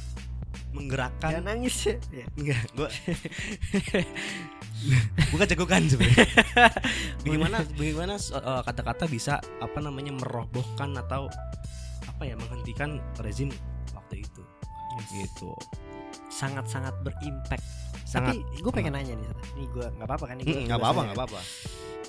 menggerakkan 0.71 1.35
Jangan 1.35 1.47
nangis 1.51 1.77
ya. 1.83 1.97
Iya. 2.11 2.27
enggak 2.37 2.63
gue 2.73 2.89
bukan 5.33 5.47
cegukan 5.47 5.83
sebenarnya. 5.87 6.27
Bagaimana 7.25 7.59
bagaimana 7.77 8.15
uh, 8.17 8.63
kata-kata 8.65 9.05
bisa 9.07 9.39
apa 9.61 9.79
namanya 9.79 10.17
merobohkan 10.17 10.97
atau 10.97 11.29
apa 12.09 12.23
ya 12.25 12.35
menghentikan 12.37 13.01
rezim 13.21 13.53
waktu 13.93 14.25
itu? 14.25 14.43
Gitu. 15.13 15.53
Sangat-sangat 16.33 16.97
berimpact. 17.05 17.65
sangat 18.11 18.43
Tapi 18.43 18.59
gue 18.59 18.73
pengen 18.75 18.99
nanya 18.99 19.15
nih, 19.15 19.27
nih 19.55 19.67
gue 19.71 19.87
nggak 19.87 20.09
apa-apa 20.09 20.25
kan? 20.27 20.35
Nih 20.43 20.45
Mm, 20.51 20.67
nggak 20.67 20.81
apa-apa 20.83 21.01
nggak 21.07 21.19
apa-apa. 21.19 21.41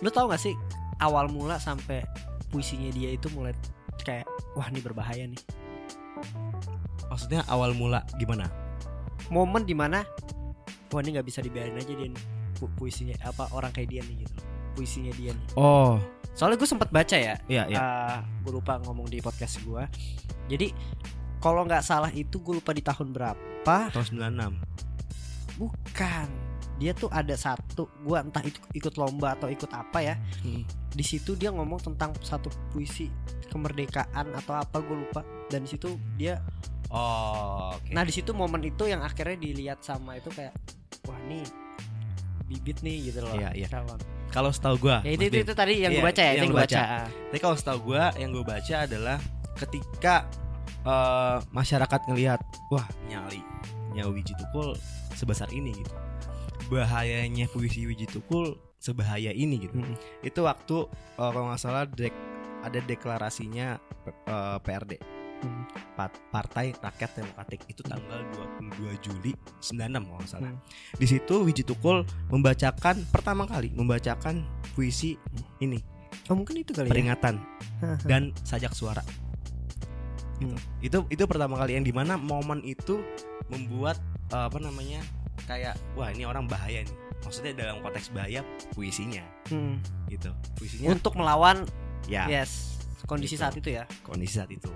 Lu 0.01 0.09
tau 0.09 0.25
gak 0.33 0.41
sih 0.41 0.57
awal 0.97 1.29
mula 1.29 1.61
sampai 1.61 2.01
puisinya 2.49 2.89
dia 2.89 3.13
itu 3.13 3.29
mulai 3.29 3.53
kayak 4.01 4.25
wah 4.57 4.65
ini 4.69 4.81
berbahaya 4.81 5.29
nih. 5.29 5.41
maksudnya 7.09 7.41
awal 7.49 7.73
mula 7.77 8.01
gimana? 8.17 8.49
Momen 9.29 9.61
di 9.65 9.77
mana 9.77 10.01
wah 10.91 10.99
ini 10.99 11.15
nggak 11.17 11.27
bisa 11.27 11.39
dibiarin 11.39 11.77
aja 11.79 11.93
dia 11.93 12.07
nih, 12.11 12.23
pu- 12.61 12.69
puisinya 12.77 13.17
apa 13.25 13.49
orang 13.57 13.73
kayak 13.73 13.89
dia 13.89 14.01
nih 14.05 14.21
gitu. 14.21 14.37
Puisinya 14.77 15.09
dia 15.17 15.33
nih. 15.33 15.47
oh 15.57 15.97
Soalnya 16.31 16.61
gue 16.61 16.69
sempat 16.69 16.87
baca 16.93 17.17
ya, 17.17 17.35
iya 17.51 17.67
iya 17.67 17.81
gue 18.45 18.53
lupa 18.53 18.77
ngomong 18.85 19.09
di 19.09 19.19
podcast 19.19 19.59
gue. 19.65 19.83
Jadi 20.47 20.71
kalau 21.41 21.65
nggak 21.65 21.81
salah 21.83 22.07
itu 22.13 22.37
gue 22.39 22.61
lupa 22.61 22.71
di 22.71 22.79
tahun 22.79 23.11
berapa. 23.11 23.91
tahun 23.91 24.05
96 24.39 25.59
Bukan. 25.59 26.27
Dia 26.81 26.97
tuh 26.97 27.13
ada 27.13 27.37
satu, 27.37 27.85
gua 28.01 28.25
entah 28.25 28.41
itu 28.41 28.57
ikut 28.73 28.97
lomba 28.97 29.37
atau 29.37 29.45
ikut 29.53 29.69
apa 29.69 30.01
ya. 30.01 30.15
Hmm. 30.41 30.65
Di 30.89 31.05
situ 31.05 31.37
dia 31.37 31.53
ngomong 31.53 31.77
tentang 31.77 32.17
satu 32.25 32.49
puisi 32.73 33.05
kemerdekaan 33.53 34.33
atau 34.33 34.57
apa 34.57 34.81
gue 34.81 34.97
lupa. 34.97 35.21
Dan 35.45 35.69
di 35.69 35.77
situ 35.77 35.93
dia, 36.17 36.41
oh 36.89 37.77
oke 37.77 37.93
nah 37.93 38.01
di 38.01 38.09
situ 38.09 38.33
momen 38.33 38.65
itu 38.65 38.89
yang 38.89 39.05
akhirnya 39.05 39.37
dilihat 39.37 39.85
sama 39.85 40.17
itu 40.17 40.33
kayak, 40.33 40.57
wah 41.05 41.21
nih 41.29 41.45
bibit 42.51 42.83
nih 42.83 43.07
gitu 43.07 43.23
loh. 43.23 43.31
Iya, 43.31 43.55
iya. 43.55 43.67
Kalau 44.31 44.51
setahu 44.51 44.75
gua 44.87 45.03
Ya 45.03 45.11
itu, 45.15 45.27
itu 45.27 45.43
itu 45.43 45.53
tadi 45.55 45.83
yang 45.83 45.91
gue 45.91 46.03
Iya, 46.03 46.07
baca 46.11 46.21
ya, 46.23 46.27
yang 46.27 46.35
itu 46.35 46.43
yang 46.43 46.51
lu 46.51 46.55
gue 46.55 46.63
baca. 46.67 46.81
baca. 46.83 46.99
Tapi 47.31 47.39
kalau 47.39 47.55
setahu 47.55 47.79
gue 47.91 48.03
yang 48.19 48.29
gue 48.31 48.43
baca 48.43 48.75
adalah 48.83 49.17
ketika 49.55 50.15
eh, 50.83 51.37
masyarakat 51.51 51.99
ngelihat 52.11 52.41
wah 52.71 52.87
nyali 53.07 53.39
nyawa 53.91 54.11
Wiji 54.11 54.33
Tukul 54.35 54.75
sebesar 55.15 55.47
ini 55.51 55.71
gitu. 55.75 55.91
Bahayanya 56.71 57.47
puisi 57.51 57.83
Wiji 57.83 58.07
Tukul 58.07 58.55
sebahaya 58.79 59.35
ini 59.35 59.67
gitu. 59.67 59.75
Mm-mm. 59.75 59.95
Itu 60.23 60.47
waktu 60.47 60.87
eh, 61.19 61.29
kalau 61.31 61.51
nggak 61.51 61.59
salah 61.59 61.83
Drake 61.87 62.15
ada 62.63 62.79
deklarasinya 62.79 63.67
eh, 64.07 64.57
PRD 64.63 65.20
Hmm. 65.41 65.65
Partai 66.29 66.73
Rakyat 66.73 67.11
Demokratik 67.15 67.61
itu 67.65 67.81
tanggal 67.81 68.21
22 68.61 68.77
Juli 68.99 69.31
96 69.59 69.73
kalau 70.01 70.17
nggak 70.17 70.29
salah. 70.29 70.49
Hmm. 70.49 70.61
Di 70.93 71.05
situ 71.05 71.35
Wiji 71.41 71.61
Tukul 71.61 72.01
membacakan 72.29 73.05
pertama 73.07 73.45
kali 73.45 73.69
membacakan 73.71 74.45
puisi 74.71 75.17
ini 75.59 75.81
Oh 76.27 76.35
mungkin 76.35 76.57
itu 76.57 76.71
kali 76.71 76.87
ya. 76.87 76.91
peringatan 76.91 77.41
dan 78.09 78.33
sajak 78.41 78.71
suara. 78.71 79.01
Gitu. 80.37 80.47
Hmm. 80.47 80.57
Itu 80.79 80.97
itu 81.07 81.23
pertama 81.25 81.55
kali 81.55 81.75
yang 81.75 81.83
di 81.83 81.91
mana 81.91 82.15
momen 82.15 82.61
itu 82.61 83.01
membuat 83.47 83.97
eh, 84.29 84.45
apa 84.45 84.57
namanya 84.57 85.01
kayak 85.43 85.73
wah 85.93 86.09
ini 86.09 86.23
orang 86.23 86.45
bahaya 86.45 86.81
nih. 86.81 86.97
Maksudnya 87.21 87.53
dalam 87.55 87.81
konteks 87.81 88.09
bahaya 88.09 88.41
puisinya 88.73 89.21
Hmm. 89.47 89.77
gitu. 90.07 90.29
Puisinya 90.55 90.89
Untuk 90.89 91.13
melawan 91.13 91.65
ya 92.05 92.25
yes 92.27 92.81
kondisi 93.05 93.35
Gitu. 93.35 93.41
saat 93.41 93.53
itu 93.55 93.69
ya. 93.71 93.83
kondisi 94.01 94.33
saat 94.35 94.49
itu. 94.49 94.69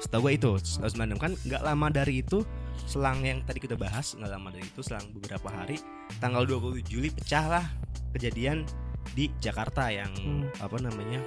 Setahu 0.00 0.22
gue 0.22 0.32
itu 0.34 0.50
96 0.56 0.96
kan 1.16 1.32
nggak 1.38 1.62
lama 1.62 1.86
dari 1.88 2.20
itu 2.20 2.40
selang 2.82 3.20
yang 3.20 3.44
tadi 3.44 3.60
kita 3.60 3.76
bahas 3.76 4.16
nggak 4.16 4.30
lama 4.30 4.48
dari 4.48 4.64
itu 4.64 4.80
selang 4.80 5.04
beberapa 5.12 5.46
hari 5.46 5.76
tanggal 6.18 6.42
20 6.42 6.80
Juli 6.82 7.08
pecahlah 7.08 7.68
kejadian 8.10 8.64
di 9.10 9.28
Jakarta 9.38 9.88
yang 9.88 10.10
Hmm. 10.12 10.48
apa 10.58 10.76
namanya 10.78 11.20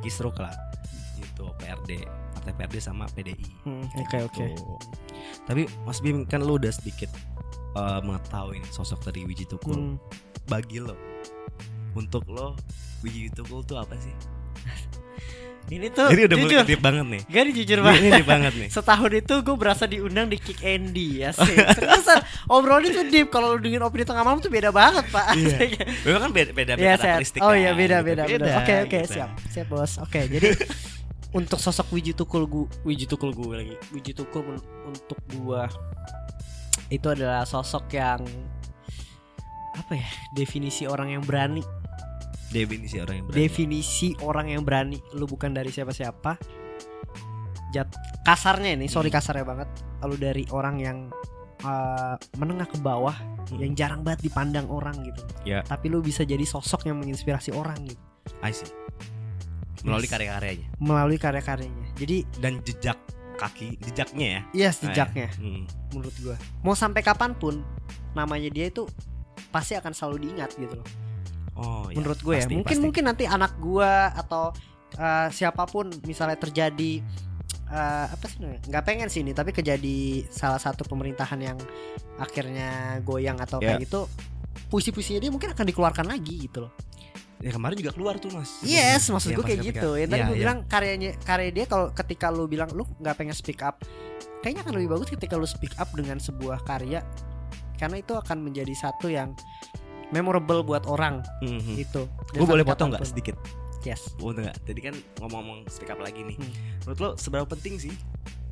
kisruk 0.00 0.36
lah 0.36 0.52
itu 1.16 1.44
PRD 1.56 2.04
partai 2.32 2.52
PRD 2.54 2.76
sama 2.78 3.06
PDI 3.08 3.48
Hmm, 3.62 3.86
Oke 3.96 4.18
oke. 4.20 4.46
Tuh. 4.52 4.78
tapi 5.44 5.64
Mas 5.82 5.98
Bim 5.98 6.22
kan 6.22 6.40
lu 6.40 6.54
udah 6.54 6.70
sedikit 6.70 7.08
eh, 7.72 8.00
mengetahui 8.00 8.60
sosok 8.68 9.00
dari 9.02 9.24
Wiji 9.24 9.46
Tukul 9.46 9.74
Hmm. 9.74 9.96
bagi 10.44 10.76
lo 10.76 10.94
untuk 11.94 12.26
lo 12.26 12.52
Wiji 13.00 13.30
Tukul 13.30 13.62
tuh 13.62 13.76
apa 13.76 13.96
sih? 13.96 14.12
Ini 15.70 15.86
tuh 15.94 16.10
Jadi 16.10 16.22
udah 16.26 16.36
mulai 16.36 16.52
jujur. 16.52 16.64
deep 16.66 16.82
banget 16.82 17.06
nih. 17.06 17.22
Gak 17.30 17.42
jujur 17.54 17.78
Ini, 17.78 17.86
banget. 17.86 18.02
ini 18.02 18.22
banget 18.26 18.52
nih. 18.58 18.68
Setahun 18.76 19.12
itu 19.14 19.34
gue 19.40 19.56
berasa 19.56 19.84
diundang 19.86 20.26
di 20.26 20.36
Kick 20.36 20.60
Andy 20.60 21.22
ya 21.22 21.30
sih. 21.30 21.54
Seriusan 21.54 22.18
obrolannya 22.50 22.90
tuh 22.92 23.04
deep 23.08 23.30
Kalau 23.30 23.54
lu 23.54 23.62
dengerin 23.62 23.86
opini 23.86 24.02
tengah 24.02 24.26
malam 24.26 24.42
tuh 24.42 24.50
beda 24.50 24.74
banget 24.74 25.06
pak 25.08 25.32
Iya. 25.38 25.56
Memang 26.04 26.20
kan 26.28 26.32
beda 26.34 26.50
beda, 26.52 26.72
beda 26.76 26.82
Iya, 26.82 26.92
karakteristik 26.98 27.40
Oh 27.40 27.54
iya 27.54 27.72
beda 27.72 28.02
gitu. 28.02 28.08
beda 28.12 28.22
beda. 28.26 28.50
Oke 28.60 28.74
oke 28.84 28.98
gitu. 29.06 29.12
siap 29.16 29.30
siap 29.48 29.66
bos. 29.70 29.92
Oke 30.02 30.20
jadi 30.26 30.48
untuk 31.38 31.56
sosok 31.56 31.88
Wiji 31.92 32.12
Tukul 32.12 32.44
gue 32.44 32.68
Wiji 32.84 33.08
Tukul 33.08 33.32
gue 33.32 33.52
lagi 33.56 33.76
Wiji 33.90 34.12
Tukul 34.12 34.60
untuk 34.84 35.16
gua 35.32 35.64
itu 36.92 37.08
adalah 37.08 37.48
sosok 37.48 37.88
yang 37.96 38.20
apa 39.72 39.96
ya 39.96 40.04
definisi 40.36 40.84
orang 40.84 41.16
yang 41.16 41.24
berani 41.24 41.64
Definisi 42.52 42.96
orang 42.98 43.16
yang 43.16 43.26
berani. 43.26 43.38
definisi 43.38 44.08
orang 44.20 44.46
yang 44.48 44.62
berani 44.62 44.98
lu 45.12 45.24
bukan 45.24 45.50
dari 45.50 45.68
siapa-siapa 45.68 46.36
jat 47.70 47.88
kasarnya 48.22 48.76
ini 48.76 48.86
sorry 48.86 49.08
Hmm. 49.08 49.16
kasarnya 49.16 49.44
banget 49.44 49.68
lu 50.02 50.16
dari 50.16 50.44
orang 50.50 50.76
yang 50.76 50.98
uh, 51.62 52.14
menengah 52.36 52.66
ke 52.66 52.76
bawah 52.76 53.16
Hmm. 53.48 53.58
yang 53.58 53.72
jarang 53.72 54.00
banget 54.02 54.24
dipandang 54.24 54.66
orang 54.66 55.00
gitu 55.02 55.20
Ya. 55.42 55.60
tapi 55.62 55.88
lu 55.88 56.00
bisa 56.00 56.22
jadi 56.22 56.42
sosok 56.42 56.84
yang 56.84 56.96
menginspirasi 56.98 57.50
orang 57.50 57.80
gitu 57.82 58.00
I 58.38 58.52
see. 58.52 58.68
Melalui 59.82 60.04
Yes. 60.04 60.12
karya-karyanya 60.12 60.66
melalui 60.78 61.18
karya-karyanya 61.18 61.86
jadi 61.94 62.22
dan 62.38 62.60
jejak 62.60 62.98
kaki 63.34 63.80
jejaknya 63.82 64.26
ya. 64.28 64.40
yes 64.54 64.76
Nah, 64.78 64.88
jejaknya 64.88 65.32
Hmm. 65.34 65.64
menurut 65.90 66.14
gua 66.18 66.36
mau 66.60 66.72
sampai 66.72 67.00
kapan 67.00 67.32
pun 67.32 67.64
namanya 68.12 68.46
dia 68.48 68.68
itu 68.68 68.84
pasti 69.48 69.72
akan 69.72 69.90
selalu 69.90 70.28
diingat 70.28 70.52
gitu 70.54 70.76
loh 70.76 70.86
Oh, 71.52 71.84
iya. 71.86 72.00
menurut 72.00 72.16
gue 72.18 72.34
ya 72.34 72.44
Pasti, 72.44 72.54
mungkin 72.54 72.72
pasti. 72.72 72.84
mungkin 72.84 73.02
nanti 73.04 73.24
anak 73.24 73.52
gua 73.56 74.08
atau 74.10 74.56
uh, 74.96 75.28
siapa 75.28 75.64
pun 75.64 75.92
misalnya 76.02 76.36
terjadi 76.36 77.04
uh, 77.68 78.06
apa 78.08 78.24
sih 78.24 78.40
nggak 78.40 78.82
pengen 78.82 79.08
sih 79.08 79.20
ini 79.20 79.30
tapi 79.30 79.52
kejadi 79.52 80.24
salah 80.26 80.56
satu 80.56 80.82
pemerintahan 80.82 81.36
yang 81.38 81.58
akhirnya 82.16 82.70
goyang 83.00 83.36
atau 83.36 83.58
Ya. 83.58 83.76
kayak 83.76 83.84
gitu 83.84 84.08
puisi-puisinya 84.68 85.20
dia 85.20 85.28
mungkin 85.28 85.52
akan 85.52 85.64
dikeluarkan 85.66 86.06
lagi 86.06 86.46
gitu 86.46 86.64
loh 86.64 86.72
Ya 87.36 87.50
kemarin 87.50 87.74
juga 87.74 87.90
keluar 87.90 88.16
tuh 88.16 88.30
mas. 88.30 88.62
yes 88.62 89.10
maksud 89.10 89.28
Iya, 89.28 89.36
gue 89.36 89.44
kayak 89.44 89.60
gitu 89.66 89.88
yang 89.98 90.08
tadi 90.08 90.20
Iya, 90.20 90.28
gue 90.30 90.36
iya. 90.38 90.42
bilang 90.46 90.58
karyanya 90.64 91.10
karya 91.20 91.50
dia 91.50 91.64
kalau 91.66 91.90
ketika 91.90 92.30
lu 92.30 92.46
bilang 92.46 92.70
lu 92.70 92.86
nggak 92.96 93.12
pengen 93.12 93.34
speak 93.34 93.60
up 93.60 93.82
kayaknya 94.40 94.62
akan 94.62 94.74
lebih 94.78 94.88
bagus 94.90 95.10
ketika 95.10 95.34
lu 95.34 95.44
speak 95.44 95.74
up 95.76 95.90
dengan 95.90 96.16
sebuah 96.16 96.62
karya 96.62 97.02
karena 97.76 97.98
itu 97.98 98.14
akan 98.14 98.38
menjadi 98.40 98.70
satu 98.72 99.10
yang 99.10 99.34
memorable 100.12 100.60
buat 100.62 100.84
orang 100.84 101.24
Mhm. 101.40 101.74
gitu 101.74 102.06
Gue 102.30 102.46
boleh 102.46 102.62
potong 102.62 102.92
nggak 102.92 103.02
sedikit? 103.02 103.34
yes 103.82 104.14
Boleh 104.14 104.46
nggak? 104.46 104.56
Tadi 104.62 104.80
kan 104.80 104.94
ngomong-ngomong 105.18 105.66
speak 105.66 105.90
up 105.90 105.98
lagi 105.98 106.22
nih. 106.22 106.36
Hmm. 106.38 106.52
Menurut 106.84 106.98
lo 107.00 107.10
seberapa 107.16 107.48
penting 107.48 107.80
sih 107.80 107.94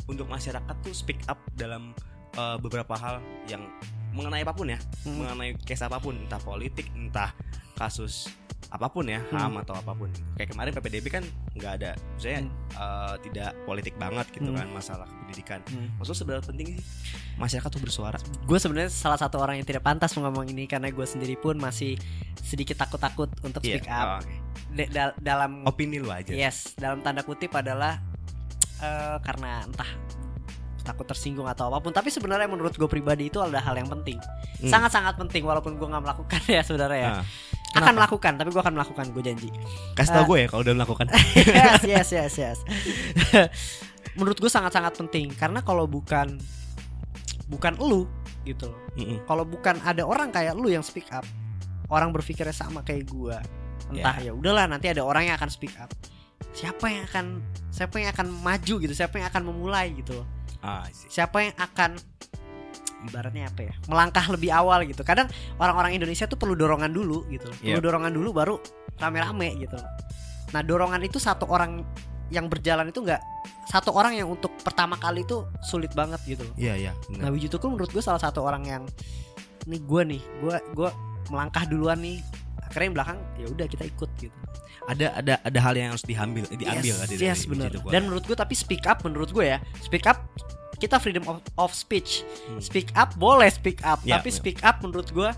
untuk 0.05 0.27
masyarakat 0.27 0.75
tuh 0.83 0.91
speak 0.91 1.23
up 1.29 1.39
dalam 1.55 1.95
uh, 2.35 2.59
beberapa 2.59 2.97
hal 2.97 3.21
yang 3.47 3.63
mengenai 4.11 4.43
apa 4.43 4.51
pun 4.51 4.67
ya, 4.67 4.79
Hmm. 5.07 5.23
mengenai 5.23 5.55
case 5.61 5.87
apa 5.87 6.03
pun, 6.03 6.19
entah 6.19 6.43
politik, 6.43 6.91
entah 6.91 7.31
kasus 7.77 8.27
apa 8.69 8.87
pun 8.87 9.03
ya, 9.03 9.19
Hmm. 9.25 9.35
ham 9.35 9.55
atau 9.59 9.73
apa 9.73 9.91
pun. 9.91 10.07
Kayak 10.35 10.53
kemarin 10.53 10.71
PPDB 10.73 11.07
kan 11.11 11.25
nggak 11.53 11.73
ada, 11.75 11.91
saya 12.15 12.39
Hmm. 12.39 12.53
tidak 13.21 13.57
politik 13.65 13.97
banget 13.97 14.27
gitu 14.31 14.47
Hmm. 14.47 14.57
kan 14.57 14.69
masalah 14.71 15.09
pendidikan. 15.21 15.59
Hmm. 15.67 15.91
Maksudnya 15.97 16.19
seberapa 16.19 16.43
penting 16.45 16.67
sih 16.73 16.81
masyarakat 17.35 17.67
tuh 17.69 17.81
bersuara? 17.81 18.19
gue 18.21 18.59
sebenarnya 18.59 18.89
salah 18.89 19.17
satu 19.17 19.39
orang 19.39 19.57
yang 19.57 19.65
tidak 19.65 19.81
pantas 19.81 20.13
ngomong 20.13 20.47
ini 20.47 20.65
karena 20.65 20.89
gue 20.89 21.03
sendiri 21.03 21.35
pun 21.35 21.57
masih 21.57 21.97
sedikit 22.37 22.77
takut-takut 22.77 23.31
untuk 23.41 23.59
Iya, 23.61 23.79
speak 23.79 23.89
up 23.89 24.07
oh, 24.07 24.19
oke. 24.21 24.35
Da- 24.71 24.91
da- 24.91 25.17
dalam 25.17 25.63
Opini 25.65 25.97
lu 25.97 26.09
aja. 26.09 26.31
yes 26.31 26.75
dalam 26.75 27.01
tanda 27.01 27.23
kutip 27.23 27.51
adalah 27.51 27.99
eh, 28.79 29.17
karena 29.21 29.61
entah 29.63 29.87
takut 30.91 31.07
tersinggung 31.07 31.47
atau 31.47 31.71
apa 31.71 31.79
pun. 31.79 31.95
Tapi 31.95 32.11
sebenarnya 32.11 32.51
menurut 32.51 32.75
gue 32.75 32.87
pribadi 32.87 33.31
itu 33.31 33.39
adalah 33.39 33.63
hal 33.63 33.79
yang 33.79 33.87
penting. 33.89 34.19
Hmm. 34.61 34.69
sangat-sangat 34.69 35.17
penting 35.17 35.47
walaupun 35.47 35.79
gue 35.81 35.89
nggak 35.89 36.05
melakukan 36.05 36.41
ya 36.51 36.61
sebenarnya 36.61 36.99
ya. 37.01 37.11
Ah, 37.17 37.25
akan 37.81 37.95
melakukan 37.97 38.33
tapi 38.37 38.51
gue 38.51 38.61
akan 38.61 38.75
melakukan 38.75 39.05
gue 39.15 39.23
janji. 39.23 39.49
Kasih 39.95 40.13
tau 40.13 40.23
Ah. 40.23 40.29
gue 40.29 40.39
ya 40.43 40.47
kalau 40.51 40.63
udah 40.67 40.75
melakukan. 40.77 41.07
yes 41.57 41.83
yes 41.87 42.09
yes 42.13 42.35
yes. 42.37 42.59
Menurut 44.19 44.37
gue 44.37 44.51
sangat-sangat 44.51 44.99
penting 44.99 45.31
karena 45.33 45.63
kalau 45.63 45.87
bukan 45.87 46.37
bukan 47.47 47.75
lu 47.79 48.07
gitu 48.43 48.71
loh. 48.71 48.79
Mm-mm. 48.97 49.19
kalau 49.29 49.45
bukan 49.45 49.77
ada 49.85 50.03
orang 50.03 50.33
kayak 50.33 50.57
lu 50.57 50.73
yang 50.73 50.81
speak 50.81 51.07
up 51.13 51.23
orang 51.93 52.09
berpikirnya 52.09 52.55
sama 52.55 52.81
kayak 52.81 53.05
gua 53.11 53.43
entah 53.91 54.17
ya 54.23 54.31
udahlah 54.33 54.71
nanti 54.71 54.87
ada 54.87 55.03
orang 55.03 55.27
yang 55.29 55.37
akan 55.37 55.51
speak 55.51 55.75
up. 55.77 55.91
Siapa 56.55 56.87
yang 56.89 57.05
akan 57.11 57.27
siapa 57.71 58.01
yang 58.01 58.11
akan 58.15 58.31
maju 58.31 58.75
gitu 58.81 58.95
siapa 58.95 59.19
yang 59.19 59.29
akan 59.31 59.43
memulai 59.47 59.93
gitu 59.95 60.15
loh 60.19 60.27
Ah, 60.61 60.85
siapa 60.93 61.41
yang 61.43 61.57
akan 61.57 61.97
ibaratnya 63.01 63.49
apa 63.49 63.61
ya 63.65 63.75
melangkah 63.89 64.29
lebih 64.29 64.53
awal 64.53 64.85
gitu 64.85 65.01
kadang 65.01 65.25
orang-orang 65.57 65.97
Indonesia 65.97 66.29
tuh 66.29 66.37
perlu 66.37 66.53
dorongan 66.53 66.93
dulu 66.93 67.25
gitu 67.33 67.49
perlu 67.49 67.81
Yep. 67.81 67.85
dorongan 67.85 68.13
dulu 68.13 68.29
baru 68.31 68.55
rame-rame 69.01 69.57
gitu 69.57 69.73
loh. 69.73 69.89
nah 70.53 70.61
dorongan 70.61 71.01
itu 71.01 71.17
satu 71.17 71.49
orang 71.49 71.81
yang 72.29 72.53
berjalan 72.53 72.93
itu 72.93 73.01
enggak 73.01 73.25
satu 73.67 73.95
orang 73.95 74.19
yang 74.19 74.29
untuk 74.29 74.53
pertama 74.61 75.01
kali 75.01 75.25
itu 75.25 75.47
sulit 75.63 75.95
banget 75.95 76.21
gitu 76.27 76.43
loh 76.45 76.55
Iya 76.59 76.75
iya. 76.77 76.93
benar. 77.09 77.25
Nah 77.25 77.31
Wiji 77.31 77.49
Tukul 77.49 77.73
menurut 77.73 77.89
gue 77.89 78.03
salah 78.03 78.21
satu 78.21 78.45
orang 78.45 78.67
yang 78.67 78.83
nih 79.65 79.81
gue 79.81 80.03
nih 80.05 80.23
gue 80.43 80.55
gue 80.75 80.91
melangkah 81.31 81.65
duluan 81.65 81.97
nih 81.99 82.19
akhirnya 82.61 82.85
yang 82.85 82.97
belakang 82.99 83.19
ya 83.35 83.47
udah 83.49 83.67
kita 83.67 83.85
ikut 83.87 84.11
gitu. 84.19 84.37
Ada 84.83 85.07
ada 85.15 85.35
ada 85.39 85.59
hal 85.61 85.75
yang 85.75 85.91
harus 85.91 86.03
diambil 86.03 86.45
diambil 86.49 86.95
yes, 86.97 87.11
yes 87.11 87.39
dari 87.41 87.47
benar. 87.47 87.69
Wiji 87.69 87.77
Tukul. 87.77 87.91
Dan 87.91 88.01
menurut 88.05 88.25
gue 88.25 88.35
tapi 88.35 88.55
speak 88.55 88.85
up 88.85 88.99
menurut 89.01 89.29
gue 89.29 89.45
ya 89.47 89.59
speak 89.79 90.05
up 90.05 90.19
kita 90.77 90.97
freedom 90.97 91.25
of, 91.27 91.37
of 91.57 91.71
speech. 91.71 92.25
Hmm. 92.49 92.57
Speak 92.59 92.89
up 92.95 93.13
boleh 93.15 93.49
speak 93.49 93.83
up 93.83 94.01
Ya, 94.01 94.17
tapi 94.17 94.29
ya. 94.29 94.35
speak 94.35 94.59
up 94.63 94.81
menurut 94.81 95.09
gue 95.09 95.31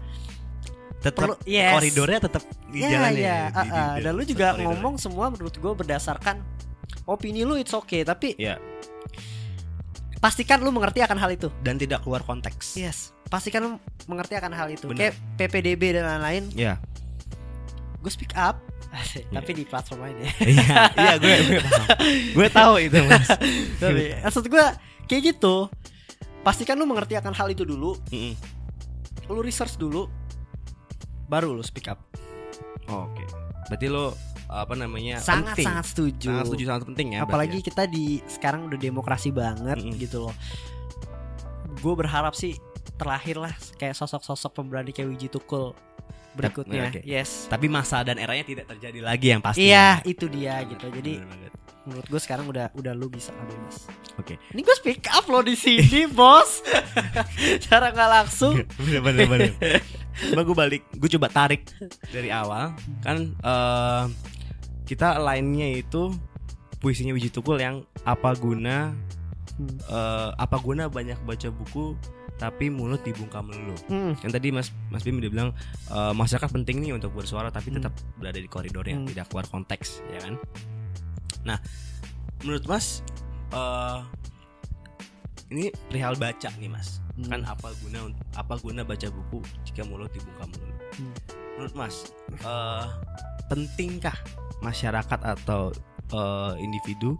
tetap 1.00 1.18
perlu 1.18 1.34
yes. 1.42 1.75
koridornya 1.75 2.18
tetap 2.22 2.42
di 2.68 2.78
Ya, 2.78 2.88
jalan 2.94 3.12
ya, 3.12 3.18
ya. 3.18 3.38
di- 3.42 3.50
ah. 3.50 3.66
di- 3.92 4.00
dan 4.00 4.12
lu 4.12 4.22
juga 4.22 4.46
koridornya. 4.50 4.66
ngomong 4.70 4.94
semua 4.96 5.26
menurut 5.28 5.50
gue 5.52 5.72
berdasarkan 5.75 6.37
opini 7.04 7.42
lu 7.42 7.56
it's 7.56 7.72
okay 7.72 8.02
tapi 8.02 8.38
Iya. 8.38 8.62
pastikan 10.16 10.62
lu 10.62 10.70
mengerti 10.70 11.02
akan 11.02 11.18
hal 11.18 11.30
itu. 11.32 11.50
dan 11.61 11.75
tidak 11.75 12.00
keluar 12.00 12.22
konteks. 12.22 12.78
Yes, 12.78 13.11
pastikan 13.26 13.61
lu 13.61 13.70
mengerti 14.06 14.38
akan 14.38 14.54
hal 14.54 14.70
itu. 14.70 14.87
Benar. 14.87 15.11
Kayak 15.11 15.14
PPDB 15.37 15.82
dan 15.92 16.04
lain-lain 16.08 16.46
Iya. 16.54 16.78
gue 17.99 18.11
speak 18.11 18.34
up 18.34 18.62
tapi 19.30 19.50
di 19.52 19.64
platform 19.64 20.00
lain 20.02 20.16
ya 20.18 20.28
Iya, 20.44 20.66
iya 20.92 21.12
gue 21.16 21.34
gue 21.49 21.61
paham. 21.61 21.87
Gue 22.32 22.49
tahu 22.49 22.75
itu, 22.78 22.99
Mas. 23.02 23.28
tapi 23.76 24.04
maksud 24.18 24.44
gue 24.46 24.64
kayak 25.04 25.22
gitu 25.30 25.68
pastikan 26.42 26.75
lu 26.75 26.84
mengerti 26.84 27.14
akan 27.14 27.32
hal 27.32 27.49
itu 27.49 27.62
dulu 27.62 27.96
Mm-mm. 28.08 28.34
lu 29.26 29.40
research 29.40 29.75
dulu 29.75 30.11
baru 31.25 31.50
lu 31.50 31.62
speak 31.62 31.87
up 31.87 32.00
Oh, 32.84 33.06
Oke. 33.06 33.25
Berarti 33.66 33.87
lo 33.87 34.12
apa 34.46 34.75
namanya? 34.75 35.16
sangat 35.16 35.54
penting. 35.54 35.64
sangat 35.64 35.84
setuju 35.87 36.28
sangat 36.28 36.44
setuju 36.46 36.64
sangat 36.66 36.82
penting 36.84 37.06
ya. 37.11 37.18
apalagi 37.22 37.56
berarti 37.56 37.64
kita 37.64 37.82
di 37.87 38.04
sekarang 38.26 38.68
udah 38.68 38.76
demokrasi 38.76 39.30
banget 39.30 39.80
Mm-mm. 39.80 39.96
gitu 39.96 40.28
loh 40.28 40.34
gue 41.75 41.94
berharap 41.94 42.34
sih 42.34 42.52
terlahir 42.96 43.37
lah 43.40 43.52
kayak 43.76 43.96
sosok-sosok 43.96 44.52
pemberani 44.52 44.90
kayak 44.92 45.08
Wiji 45.11 45.28
Tukul 45.28 45.72
berikutnya. 46.32 46.88
Oke. 46.88 47.00
Yes. 47.04 47.44
Tapi 47.46 47.68
masa 47.68 48.00
dan 48.00 48.16
eranya 48.16 48.44
tidak 48.44 48.64
terjadi 48.68 49.04
lagi 49.04 49.26
yang 49.37 49.42
pasti. 49.44 49.68
Iya, 49.68 50.00
itu 50.08 50.26
dia 50.32 50.64
gitu. 50.64 50.88
Jadi 50.88 51.20
Bener 51.20 51.52
menurut 51.82 52.06
gue 52.06 52.20
sekarang 52.22 52.46
udah 52.46 52.70
udah 52.78 52.94
lu 52.94 53.11
bisa 53.11 53.34
lah 53.34 53.42
bebas. 53.42 53.90
Oke. 54.14 54.38
Ini 54.54 54.61
gue 54.62 54.76
speak 54.78 55.11
up 55.11 55.26
lo 55.26 55.42
di 55.42 55.58
sini, 55.58 56.06
bos. 56.16 56.62
Cara 57.66 57.90
nggak 57.90 58.11
langsung. 58.22 58.54
bener 58.78 59.02
bener 59.02 59.26
bener. 59.26 59.52
Coba 60.30 60.42
gue 60.46 60.56
balik, 60.56 60.82
gue 60.94 61.11
coba 61.18 61.26
tarik 61.26 61.66
dari 62.14 62.30
awal 62.30 62.70
kan 63.02 63.32
eh 63.34 64.04
kita 64.87 65.16
lainnya 65.18 65.72
itu 65.72 66.12
puisinya 66.78 67.16
Wiji 67.16 67.32
Tukul 67.32 67.58
yang 67.58 67.82
apa 68.04 68.32
guna 68.37 68.92
Hmm. 69.52 69.68
eh, 69.68 70.30
apa 70.32 70.56
guna 70.64 70.88
banyak 70.88 71.20
baca 71.28 71.52
buku 71.52 71.92
tapi 72.42 72.75
mulut 72.75 72.99
dibungkam 73.06 73.46
melulu. 73.46 73.78
Hmm. 73.87 74.18
Yang 74.18 74.32
tadi 74.34 74.49
Mas 74.50 74.68
Mas 74.90 75.06
Bim 75.06 75.22
dia 75.22 75.30
bilang 75.30 75.54
eh, 75.87 76.12
masyarakat 76.12 76.50
penting 76.50 76.82
nih 76.82 76.99
untuk 76.99 77.14
bersuara 77.14 77.54
tapi 77.54 77.70
Hmm. 77.70 77.78
tetap 77.78 77.94
berada 78.18 78.42
di 78.42 78.50
koridornya, 78.50 78.99
Hmm. 78.99 79.06
tidak 79.06 79.30
keluar 79.30 79.46
konteks, 79.46 80.02
ya 80.11 80.18
kan? 80.26 80.34
Nah, 81.46 81.62
menurut 82.42 82.66
Mas 82.66 83.06
eh 83.54 83.99
ini 85.54 85.70
perihal 85.87 86.18
baca 86.18 86.50
nih 86.58 86.66
Mas. 86.66 86.99
Hmm. 87.14 87.30
Kan 87.30 87.40
apa 87.46 87.70
guna 87.78 88.11
apa 88.34 88.58
guna 88.58 88.82
baca 88.82 89.06
buku 89.06 89.38
jika 89.62 89.87
mulut 89.87 90.11
dibungkam 90.11 90.50
melulu? 90.50 90.75
Hmm. 90.99 91.14
Menurut 91.54 91.75
Mas, 91.78 92.11
eh 92.42 92.87
pentingkah 93.46 94.18
masyarakat 94.58 95.20
atau 95.38 95.70
eh, 96.11 96.52
individu 96.58 97.14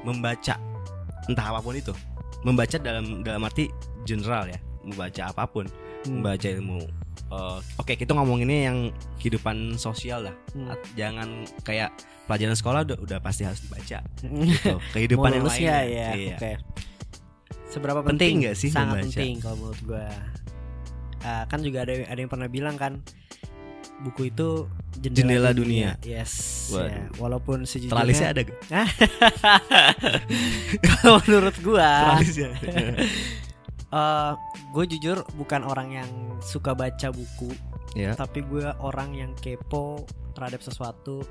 membaca 0.00 0.56
entah 1.28 1.46
apa 1.52 1.60
pun 1.60 1.76
itu? 1.76 1.92
Membaca 2.46 2.78
dalam 2.78 3.26
dalam 3.26 3.42
arti 3.42 3.66
general 4.06 4.46
ya, 4.46 4.56
membaca 4.80 5.22
apa 5.26 5.44
pun 5.44 5.66
Hmm. 5.98 6.22
membaca 6.22 6.46
ilmu 6.46 6.86
eh, 7.26 7.58
oke 7.76 7.92
kita 7.92 8.14
ngomonginnya 8.14 8.60
yang 8.64 8.78
kehidupan 9.18 9.74
sosial 9.74 10.22
lah 10.22 10.34
Hmm. 10.52 10.70
Jangan 10.94 11.28
kayak 11.60 11.90
pelajaran 12.24 12.54
sekolah 12.54 12.80
udah, 12.82 12.98
udah 13.00 13.18
pasti 13.18 13.42
harus 13.42 13.58
dibaca 13.60 13.98
Hmm. 14.22 14.46
gitu. 14.46 14.78
kehidupan 14.94 15.30
yang 15.32 15.42
Mulus 15.42 15.58
ya, 15.58 15.82
ya. 15.82 16.08
Iya. 16.14 16.36
Oke. 16.36 16.52
Seberapa 17.66 18.00
Penting 18.00 18.34
nggak 18.40 18.54
sih 18.54 18.70
Sangat 18.70 19.02
membaca? 19.02 19.10
penting 19.12 19.34
kalau 19.38 19.56
menurut 19.58 19.80
gua. 19.82 20.06
Ah, 21.20 21.42
kan 21.44 21.58
juga 21.60 21.82
ada 21.82 21.92
ada 22.06 22.16
yang 22.16 22.30
pernah 22.30 22.46
bilang 22.46 22.78
kan 22.78 23.02
buku 23.98 24.30
itu 24.30 24.70
Jendela 24.96 25.50
dunia. 25.50 25.98
Yes. 26.00 26.70
Waduh. 26.70 26.86
ya. 26.86 27.04
Walaupun 27.16 27.58
sejujurnya 27.64 27.92
Tralisnya 27.92 28.28
ada 28.30 28.40
gak? 28.46 28.58
kalau 30.80 31.18
menurut 31.20 31.56
gua 31.60 32.16
Tralisnya 33.86 33.96
eh 33.96 34.32
gue 34.72 34.84
jujur 34.92 35.16
bukan 35.34 35.62
orang 35.62 35.88
yang 35.92 36.10
suka 36.38 36.74
baca 36.74 37.08
buku, 37.08 37.54
ya 37.94 38.12
tapi 38.12 38.42
gue 38.42 38.66
orang 38.80 39.14
yang 39.14 39.30
kepo 39.38 40.02
terhadap 40.34 40.60
sesuatu 40.60 41.22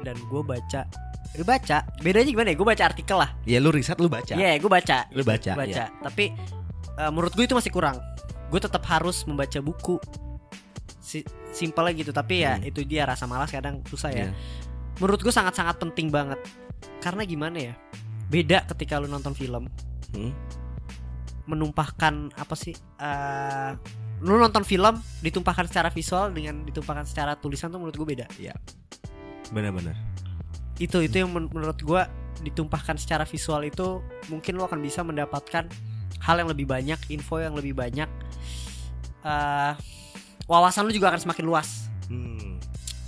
dan 0.00 0.14
gue 0.16 0.40
baca 0.40 0.86
gue 1.34 1.44
baca 1.44 1.84
bedanya 2.00 2.30
gimana 2.30 2.48
ya 2.48 2.56
gue 2.56 2.64
baca 2.64 2.84
artikel 2.86 3.18
lah 3.18 3.30
ya 3.44 3.58
lu 3.60 3.68
riset 3.68 3.98
lu 4.00 4.08
baca 4.08 4.32
Iya, 4.32 4.56
gue 4.56 4.70
baca. 4.70 5.04
Lu 5.12 5.20
baca, 5.20 5.52
baca. 5.52 5.66
iya. 5.68 5.86
Tapi 6.00 6.32
eh, 6.96 7.10
menurut 7.12 7.34
gue 7.34 7.44
itu 7.44 7.52
masih 7.52 7.68
kurang. 7.68 8.00
Gue 8.48 8.62
tetap 8.62 8.80
harus 8.86 9.26
membaca 9.26 9.58
buku. 9.60 9.98
Si 11.02 11.20
simpelnya 11.52 11.92
gitu. 11.92 12.14
Tapi 12.14 12.40
ya 12.40 12.56
Hmm. 12.56 12.64
itu 12.64 12.80
dia 12.86 13.04
rasa 13.04 13.26
malas 13.28 13.50
kadang 13.50 13.82
susah 13.84 14.08
ya. 14.08 14.16
Iya. 14.16 14.32
Menurut 14.96 15.20
gue 15.20 15.34
sangat-sangat 15.34 15.76
penting 15.76 16.08
banget. 16.08 16.40
Karena 17.02 17.26
gimana 17.26 17.58
ya? 17.60 17.74
Beda 18.26 18.64
ketika 18.66 18.96
lu 18.96 19.06
nonton 19.06 19.36
film, 19.36 19.68
Hmm. 20.16 20.32
Menumpahkan 21.46 22.34
apa 22.34 22.54
sih? 22.54 22.74
eh 22.98 23.72
lu 24.16 24.36
nonton 24.36 24.64
film 24.64 24.96
ditumpahkan 25.20 25.68
secara 25.68 25.88
visual 25.88 26.32
dengan 26.32 26.64
ditumpahkan 26.64 27.04
secara 27.04 27.36
tulisan 27.36 27.68
tuh 27.68 27.76
menurut 27.76 27.94
gue 27.94 28.08
beda. 28.16 28.26
benar-benar 29.46 29.94
Itu 30.76 31.00
itu 31.00 31.16
yang 31.16 31.30
men- 31.30 31.48
menurut 31.48 31.78
gue 31.78 32.02
ditumpahkan 32.42 32.96
secara 32.96 33.24
visual 33.24 33.62
itu 33.62 34.00
mungkin 34.26 34.56
lo 34.56 34.64
akan 34.64 34.80
bisa 34.80 35.00
mendapatkan 35.00 35.68
hal 36.18 36.36
yang 36.36 36.48
lebih 36.48 36.66
banyak, 36.66 36.98
info 37.08 37.38
yang 37.38 37.54
lebih 37.54 37.72
banyak. 37.72 38.08
eh 39.22 39.72
wawasan 40.46 40.86
lu 40.86 40.92
juga 40.92 41.10
akan 41.10 41.20
semakin 41.20 41.44
luas. 41.44 41.90
hmm. 42.06 42.56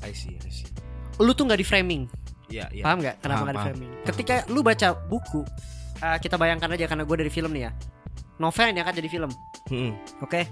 I 0.02 0.10
see 0.10 0.34
I 0.36 0.50
see 0.50 0.66
Lu 1.18 1.30
tuh 1.32 1.44
nggak 1.44 1.58
di 1.58 1.66
framing, 1.66 2.02
Iya, 2.46 2.70
iya. 2.70 2.82
paham 2.82 3.02
nggak? 3.02 3.16
Kenapa 3.18 3.42
nggak 3.42 3.56
di 3.56 3.64
framing? 3.64 3.90
paham. 3.92 4.06
Ketika 4.06 4.34
lu 4.46 4.60
baca 4.62 4.88
buku, 4.94 5.42
eh, 5.98 6.18
kita 6.18 6.36
bayangkan 6.36 6.70
aja 6.70 6.86
karena 6.86 7.02
gue 7.02 7.16
dari 7.18 7.28
film 7.28 7.50
nih 7.50 7.62
ya. 7.66 7.70
Novel 8.38 8.70
yang 8.70 8.80
akan 8.80 8.94
jadi 8.94 9.08
film, 9.08 9.30
Hmm. 9.66 9.92
oke? 10.18 10.46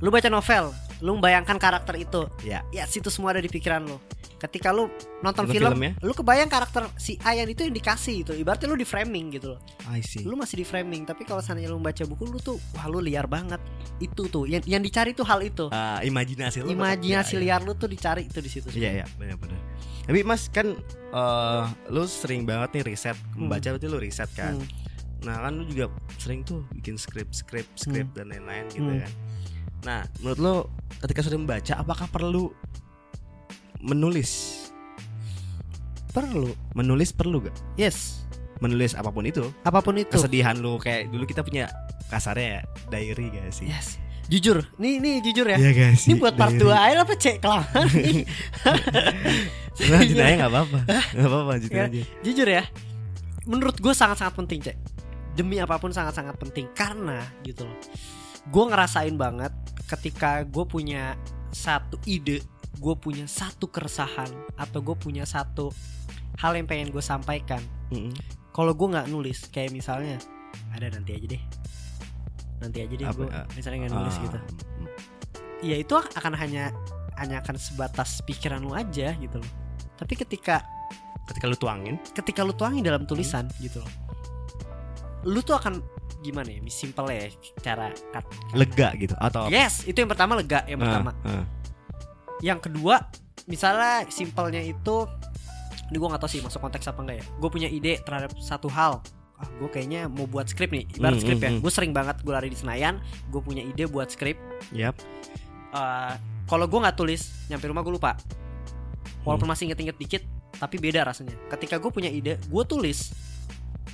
Lu 0.00 0.08
baca 0.08 0.28
novel, 0.28 0.72
lu 1.00 1.16
membayangkan 1.16 1.56
karakter 1.56 1.96
itu, 1.96 2.24
Ya. 2.40 2.64
ya 2.70 2.84
situ 2.84 3.08
semua 3.08 3.32
ada 3.32 3.40
di 3.40 3.48
pikiran 3.48 3.84
lu. 3.84 3.96
Ketika 4.40 4.72
lu 4.72 4.88
nonton 5.20 5.44
film, 5.44 5.68
film 5.68 5.80
ya? 5.82 5.92
lu 6.00 6.16
kebayang 6.16 6.48
karakter 6.48 6.88
si 6.96 7.20
A 7.20 7.36
yang 7.36 7.44
itu 7.44 7.60
yang 7.60 7.76
dikasih 7.76 8.24
gitu. 8.24 8.32
Ibaratnya 8.32 8.72
lu 8.72 8.76
di 8.76 8.88
framing 8.88 9.36
gitu 9.36 9.52
loh. 9.52 9.60
I 9.84 10.00
see. 10.00 10.24
Lu 10.24 10.32
masih 10.32 10.56
di 10.56 10.64
framing, 10.64 11.04
tapi 11.04 11.28
kalau 11.28 11.44
seandainya 11.44 11.68
lu 11.68 11.76
membaca 11.76 12.00
buku 12.08 12.24
lu 12.24 12.40
tuh 12.40 12.56
wah 12.72 12.88
lu 12.88 13.04
liar 13.04 13.28
banget. 13.28 13.60
Itu 14.00 14.32
tuh 14.32 14.48
yang 14.48 14.64
yang 14.64 14.80
dicari 14.80 15.12
tuh 15.12 15.28
hal 15.28 15.44
itu. 15.44 15.68
Ah, 15.68 16.00
imajinasi 16.00 16.64
lu 16.64 16.72
Imajinasi 16.72 17.36
ya, 17.36 17.36
ya. 17.36 17.44
liar 17.44 17.60
lu 17.60 17.76
tuh 17.76 17.84
dicari 17.84 18.24
itu 18.24 18.40
di 18.40 18.48
situ. 18.48 18.72
Iya, 18.72 19.04
iya, 19.04 19.06
benar-benar. 19.20 19.60
Tapi 20.08 20.20
Mas 20.24 20.48
kan 20.48 20.72
eh 21.12 21.62
lu 21.92 22.08
sering 22.08 22.48
banget 22.48 22.80
nih 22.80 22.84
riset, 22.86 23.16
membaca 23.36 23.76
berarti 23.76 23.86
lu 23.86 24.00
riset 24.00 24.30
kan. 24.32 24.56
Hmm. 24.56 24.64
Nah 25.20 25.36
kan 25.40 25.52
lu 25.52 25.64
juga 25.64 25.86
sering 26.16 26.40
tuh 26.40 26.64
bikin 26.72 26.96
skrip, 26.96 27.28
skrip, 27.30 27.66
skrip 27.74 28.08
dan 28.12 28.28
lain-lain 28.28 28.64
gitu 28.68 28.84
Hmm. 28.84 29.00
kan. 29.00 29.12
Nah 29.80 30.00
menurut 30.18 30.38
lu 30.38 30.54
ketika 30.98 31.20
sudah 31.20 31.36
membaca 31.36 31.72
apakah 31.74 32.06
perlu 32.06 32.52
menulis? 33.78 34.56
Perlu. 36.10 36.52
Menulis 36.72 37.10
perlu 37.10 37.38
gak? 37.40 37.54
Yes. 37.76 38.26
Menulis 38.58 38.92
apa 38.92 39.08
pun 39.08 39.22
itu. 39.22 39.46
Apa 39.62 39.78
pun 39.78 39.94
itu. 39.94 40.10
Kesedihan 40.10 40.58
lu 40.58 40.76
kayak 40.76 41.08
dulu 41.08 41.22
kita 41.22 41.40
punya 41.40 41.70
kasarnya 42.08 42.48
ya, 42.50 42.62
diary 42.90 43.30
gak 43.30 43.54
sih? 43.54 43.66
Yes. 43.66 43.96
Jujur, 44.26 44.62
nih 44.76 44.98
nih 44.98 45.16
jujur 45.22 45.42
ya. 45.44 45.58
Iya 45.58 45.70
gak 45.72 45.90
sih? 45.96 46.06
Ini 46.06 46.14
buat 46.16 46.34
part 46.34 46.54
2 46.54 46.66
aja 46.66 47.02
apa 47.02 47.14
cek 47.14 47.36
kelamaan 47.40 47.86
nih. 47.90 48.22
Lanjutin 49.90 50.20
aja 50.20 50.34
gak 50.38 50.50
apa-apa 50.50 50.78
Gak 51.16 51.26
apa-apa 51.26 51.52
Ya. 51.66 51.84
aja 51.88 52.02
Jujur 52.20 52.48
ya. 52.48 52.62
Menurut 53.48 53.74
gue 53.74 53.90
sangat-sangat 53.90 54.36
penting, 54.36 54.60
Cek. 54.60 54.76
Demi 55.40 55.56
apa 55.56 55.80
pun 55.80 55.88
sangat-sangat 55.88 56.36
penting 56.36 56.68
karena 56.76 57.24
gitu 57.40 57.64
loh. 57.64 57.78
Gue 58.52 58.64
ngerasain 58.68 59.16
banget 59.16 59.48
ketika 59.88 60.44
gue 60.44 60.68
punya 60.68 61.16
satu 61.48 61.96
ide, 62.04 62.44
gue 62.76 62.94
punya 63.00 63.24
satu 63.24 63.72
keresahan 63.72 64.28
atau 64.60 64.84
gue 64.84 64.92
punya 65.00 65.24
satu 65.24 65.72
hal 66.36 66.60
yang 66.60 66.68
pengen 66.68 66.92
gue 66.92 67.00
sampaikan. 67.00 67.64
Mm-mm. 67.88 68.12
Kalau 68.52 68.76
gue 68.76 68.84
nggak 68.92 69.08
nulis, 69.08 69.48
kayak 69.48 69.72
misalnya 69.72 70.20
ada 70.76 70.92
nanti 70.92 71.16
aja 71.16 71.26
deh, 71.32 71.42
nanti 72.60 72.84
aja 72.84 72.94
deh 73.00 73.08
gue 73.08 73.26
ah, 73.32 73.48
misalnya 73.56 73.88
nggak 73.88 73.94
nulis 73.96 74.16
Ah, 74.20 74.22
gitu. 74.28 74.38
mm. 74.84 74.88
Ya 75.64 75.76
itu 75.80 75.94
akan 75.96 76.36
hanya 76.36 76.68
hanya 77.16 77.40
akan 77.40 77.56
sebatas 77.56 78.20
pikiran 78.28 78.60
lu 78.60 78.76
aja 78.76 79.16
gitu 79.16 79.40
loh. 79.40 79.50
Tapi 79.96 80.20
ketika 80.20 80.60
Ketika 81.30 81.46
lu 81.46 81.54
tuangin 81.54 81.94
ketika 82.10 82.42
lu 82.42 82.50
tuangin 82.50 82.82
dalam 82.82 83.06
tulisan 83.06 83.46
gitu 83.62 83.78
loh 83.78 83.92
lu 85.22 85.40
tuh 85.40 85.54
akan 85.54 85.80
gimana 86.20 86.48
ya 86.48 86.60
simple 86.66 87.08
ya 87.08 87.28
cara 87.58 87.88
cut. 88.10 88.24
Lega 88.52 88.92
gitu 88.94 89.14
Atau 89.16 89.46
apa? 89.46 89.50
yes 89.50 89.84
itu 89.84 89.96
yang 89.96 90.08
pertama 90.08 90.34
lega 90.34 90.64
yang 90.64 90.78
Ah, 90.78 90.84
pertama. 90.84 91.10
ah. 91.22 91.44
yang 92.40 92.56
kedua 92.56 93.04
misalnya 93.46 94.04
simpelnya 94.06 94.60
itu 94.60 95.08
ini 95.88 95.96
gue 95.96 96.06
nggak 96.06 96.20
tahu 96.20 96.30
sih 96.30 96.40
masuk 96.40 96.60
konteks 96.60 96.86
apa 96.86 97.00
enggak 97.00 97.16
ya. 97.18 97.24
Gue 97.36 97.50
punya 97.50 97.66
ide 97.66 97.98
terhadap 97.98 98.30
satu 98.38 98.68
hal. 98.68 99.02
Ah 99.34 99.48
gue 99.56 99.68
kayaknya 99.68 100.06
mau 100.06 100.24
buat 100.24 100.46
skrip 100.46 100.70
nih 100.70 100.84
ibarat 100.94 101.16
Hmm, 101.16 101.22
skrip 101.22 101.38
ya. 101.38 101.50
hmm. 101.50 101.60
gue 101.60 101.72
sering 101.72 101.90
banget 101.90 102.20
gue 102.20 102.30
lari 102.30 102.46
di 102.46 102.54
Senayan 102.54 103.00
gue 103.26 103.40
punya 103.40 103.60
ide 103.60 103.84
buat 103.86 104.06
skrip. 104.06 104.36
Yap. 104.70 104.94
Eh, 105.70 106.14
kalau 106.44 106.64
gue 106.64 106.78
nggak 106.78 106.94
tulis 106.94 107.20
nyampe 107.46 107.64
rumah 107.64 107.80
gue 107.80 107.90
lupa. 107.90 108.14
Walaupun 109.20 109.44
Hmm. 109.44 109.52
masih 109.52 109.64
inget-inget 109.66 109.96
dikit 109.96 110.22
tapi 110.52 110.76
beda 110.76 111.02
rasanya. 111.02 111.34
Ketika 111.48 111.76
gue 111.76 111.88
punya 111.88 112.08
ide 112.08 112.38
gue 112.38 112.64
tulis 112.64 113.10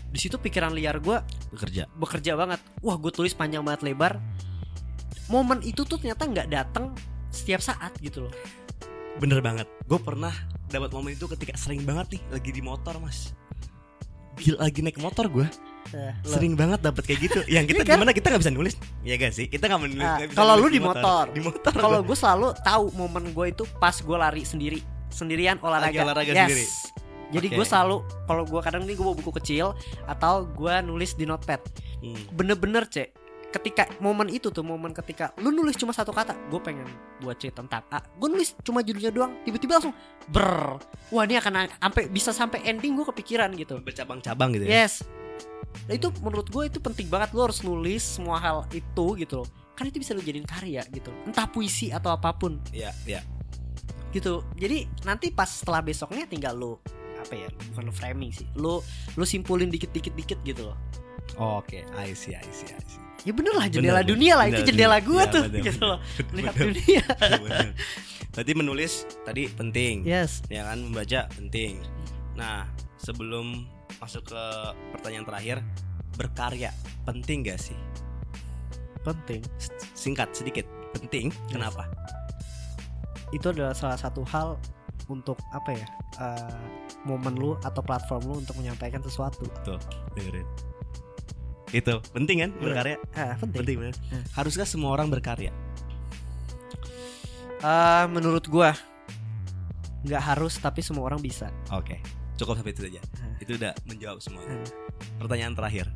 di 0.07 0.19
situ 0.19 0.37
pikiran 0.37 0.71
liar 0.71 0.97
gue 0.99 1.19
Bekerja. 1.51 1.91
bekerja 1.93 2.33
banget. 2.35 2.61
Wah 2.81 2.97
gue 2.97 3.11
tulis 3.11 3.33
panjang 3.33 3.61
banget 3.61 3.85
lebar. 3.85 4.19
Momen 5.27 5.59
itu 5.61 5.83
tuh 5.83 5.99
ternyata 5.99 6.25
nggak 6.25 6.49
datang 6.49 6.95
setiap 7.29 7.59
saat 7.59 7.93
gitu 7.99 8.27
loh. 8.27 8.35
Bener 9.17 9.41
banget. 9.41 9.67
Gue 9.85 9.99
pernah 9.99 10.33
dapat 10.67 10.91
momen 10.91 11.13
itu 11.13 11.27
ketika 11.29 11.55
sering 11.55 11.87
banget 11.87 12.19
nih 12.19 12.23
Lagi 12.31 12.51
di 12.51 12.63
motor 12.63 12.99
mas. 12.99 13.35
Gila 14.37 14.61
lagi 14.63 14.85
naik 14.85 15.01
motor 15.01 15.27
gue 15.27 15.47
lo- 15.47 16.15
Sering 16.27 16.59
banget 16.59 16.83
dapat 16.83 17.03
kayak 17.07 17.21
gitu. 17.23 17.41
Yang 17.55 17.73
kita 17.73 17.83
Iya 17.83 17.89
kan? 17.89 17.97
gimana? 17.97 18.13
Kita 18.13 18.27
gak 18.29 18.43
bisa 18.43 18.53
nulis. 18.53 18.75
Ya 19.07 19.15
gak 19.17 19.33
sih? 19.33 19.47
Kita 19.47 19.65
gak 19.67 19.81
menulis 19.81 20.03
nggak 20.03 20.29
bisa 20.29 20.39
kalau 20.39 20.55
lu 20.59 20.67
di 20.67 20.81
motor. 20.83 21.25
Di 21.31 21.41
motor. 21.41 21.73
Kalau 21.73 22.01
gue 22.03 22.17
selalu 22.17 22.47
tahu 22.61 22.85
momen 22.93 23.25
gue 23.31 23.47
itu 23.49 23.63
pas 23.79 23.95
gue 23.95 24.17
lari 24.17 24.43
sendiri. 24.43 24.81
Sendirian 25.07 25.57
olahraga, 25.63 25.89
Lagi 25.89 25.99
olahraga 26.03 26.33
yes. 26.33 26.39
sendiri. 26.43 26.65
Jadi 27.35 27.47
Oke. 27.51 27.57
gue 27.59 27.67
selalu 27.67 27.97
kalau 28.31 28.43
gue 28.47 28.61
kadang 28.63 28.83
nih 28.87 28.95
gue 28.95 29.05
bawa 29.05 29.17
buku 29.19 29.33
kecil 29.43 29.75
atau 30.07 30.47
gue 30.47 30.75
nulis 30.87 31.15
di 31.19 31.27
notepad. 31.27 31.59
Hmm. 31.97 32.23
bener-bener 32.37 32.85
cek 32.87 33.27
ketika 33.57 33.89
momen 34.05 34.29
itu 34.29 34.53
tuh 34.53 34.61
momen 34.61 34.93
ketika 34.93 35.33
lu 35.41 35.49
nulis 35.49 35.81
cuma 35.81 35.97
satu 35.97 36.13
kata 36.13 36.37
gue 36.53 36.61
pengen 36.61 36.85
buat 37.25 37.41
cerita 37.41 37.65
tentang 37.65 37.89
A. 37.89 38.05
Gue 38.21 38.29
nulis 38.29 38.53
cuma 38.61 38.85
judulnya 38.85 39.09
doang 39.09 39.33
tiba-tiba 39.49 39.81
langsung 39.81 39.97
ber 40.29 40.77
wah 41.09 41.25
ini 41.25 41.41
akan 41.41 41.71
sampai 41.73 42.03
bisa 42.13 42.37
sampai 42.37 42.61
ending 42.69 42.99
gue 42.99 43.07
kepikiran 43.09 43.49
gitu. 43.57 43.81
Bercabang-cabang 43.81 44.53
gitu 44.61 44.65
ya? 44.69 44.85
Yes. 44.85 45.07
Nah 45.89 45.95
itu 45.97 46.13
menurut 46.21 46.49
gue 46.53 46.63
itu 46.69 46.79
penting 46.83 47.09
banget 47.09 47.33
lu 47.33 47.41
harus 47.49 47.65
nulis 47.65 48.05
semua 48.05 48.37
hal 48.37 48.69
itu 48.77 49.07
gitu 49.17 49.45
loh. 49.45 49.49
Kan 49.73 49.89
itu 49.89 50.01
bisa 50.01 50.13
lu 50.13 50.21
jadiin 50.21 50.45
karya 50.45 50.85
gitu. 50.93 51.09
Entah 51.25 51.49
puisi 51.49 51.93
atau 51.93 52.13
apa 52.13 52.37
pun. 52.37 52.61
Iya, 52.73 52.93
iya. 53.09 53.21
gitu. 54.13 54.45
Jadi 54.57 54.89
nanti 55.05 55.29
pas 55.29 55.49
setelah 55.49 55.85
besoknya 55.85 56.25
tinggal 56.25 56.57
lu 56.57 56.75
apa 57.27 57.35
ya 57.37 57.49
bukan 57.71 57.83
lu 57.85 57.93
framing 57.93 58.31
sih 58.31 58.47
lu 58.55 58.79
lu 59.15 59.25
simpulin 59.27 59.67
dikit 59.67 59.91
dikit 59.91 60.15
dikit 60.15 60.39
gitu 60.43 60.71
loh 60.71 60.79
Oke, 61.37 61.83
I 61.99 62.15
see, 62.15 62.39
I 62.39 62.47
see, 62.55 62.71
I 62.71 62.79
see. 62.87 63.03
ya 63.27 63.35
bener 63.35 63.51
lah 63.51 63.67
jendela 63.67 63.99
Bener, 63.99 64.15
dunia 64.15 64.35
lah 64.39 64.47
itu 64.47 64.63
bener, 64.63 64.69
jendela 64.71 64.97
bener. 64.97 65.09
gua 65.11 65.21
Ya, 65.21 65.33
tuh 65.35 65.43
bener, 65.43 65.59
gitu 65.59 65.75
bener. 65.75 65.91
loh 65.91 65.99
lihat 66.31 66.55
Bener, 66.55 66.67
dunia 66.71 67.03
bener. 67.43 67.67
Berarti 68.31 68.53
menulis 68.55 68.93
tadi 69.27 69.43
penting, 69.51 69.95
yes 70.07 70.47
ya 70.47 70.63
kan 70.65 70.79
membaca 70.79 71.27
penting. 71.35 71.83
Nah, 72.39 72.71
sebelum 72.97 73.67
masuk 73.99 74.23
ke 74.23 74.43
pertanyaan 74.95 75.27
terakhir, 75.27 75.57
berkarya 76.15 76.71
penting 77.03 77.43
gak 77.43 77.59
sih? 77.59 77.75
penting 79.03 79.43
Singkat 79.99 80.31
sedikit, 80.31 80.67
penting. 80.95 81.35
Kenapa? 81.51 81.91
itu 83.35 83.51
adalah 83.51 83.75
salah 83.75 83.99
satu 83.99 84.23
hal 84.23 84.55
untuk 85.07 85.39
apa 85.55 85.71
ya 85.71 85.87
eh, 86.19 86.59
momen 87.07 87.35
lu 87.39 87.55
atau 87.63 87.81
platform 87.83 88.23
lu 88.27 88.35
untuk 88.43 88.59
menyampaikan 88.59 88.99
sesuatu 89.03 89.47
Tuh, 89.63 89.79
dengerin. 90.19 90.47
Itu 91.75 91.99
penting 92.15 92.47
kan 92.47 92.51
berkarya? 92.59 92.97
ah, 93.19 93.35
penting 93.39 93.59
Penting 93.63 93.77
bener. 93.83 93.95
Hmm. 94.11 94.25
Haruskah 94.35 94.67
semua 94.67 94.95
orang 94.95 95.11
berkarya? 95.11 95.51
Eh, 97.63 98.05
menurut 98.11 98.47
gua 98.47 98.75
nggak 100.07 100.23
harus 100.23 100.55
tapi 100.63 100.87
semua 100.87 101.11
orang 101.11 101.19
bisa 101.19 101.51
Oke, 101.75 101.99
cukup 102.39 102.63
sampai 102.63 102.71
itu 102.75 102.83
saja. 102.87 103.01
Hmm. 103.19 103.43
Itu 103.43 103.59
udah 103.59 103.73
menjawab 103.87 104.19
semuanya. 104.23 104.63
Hmm. 104.63 104.69
Pertanyaan 105.23 105.55
terakhir, 105.59 105.87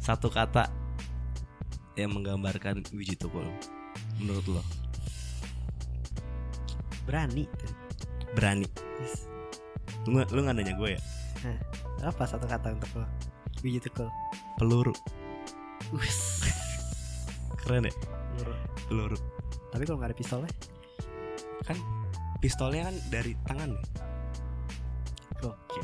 satu 0.00 0.28
kata 0.28 0.68
yang 1.98 2.14
menggambarkan 2.14 2.86
Wiji 2.94 3.18
Tukul 3.18 3.44
menurut 4.22 4.46
lo 4.46 4.62
berani 7.08 7.48
berani. 8.32 8.66
Yes. 8.98 9.28
Lu 10.04 10.16
nggak- 10.16 10.30
lu 10.30 10.40
nggak 10.42 10.56
nanya 10.56 10.74
gue 10.74 10.90
ya? 10.94 11.00
apa 12.00 12.22
satu 12.24 12.46
kata 12.46 12.74
untuk 12.74 12.90
lo 12.98 13.06
biji 13.58 13.78
tukul 13.78 14.06
Peluru, 14.54 14.90
Wis. 15.90 16.42
keren 17.58 17.86
ya? 17.86 17.94
Peluru. 18.86 19.14
tapi 19.68 19.82
kalau 19.82 19.98
nggak 19.98 20.10
ada 20.10 20.18
pistolnya 20.18 20.50
Pistolnya 22.38 22.86
kan 22.86 22.96
dari 23.08 23.34
tangan 23.44 23.70
nih. 23.70 23.84
oke 25.42 25.80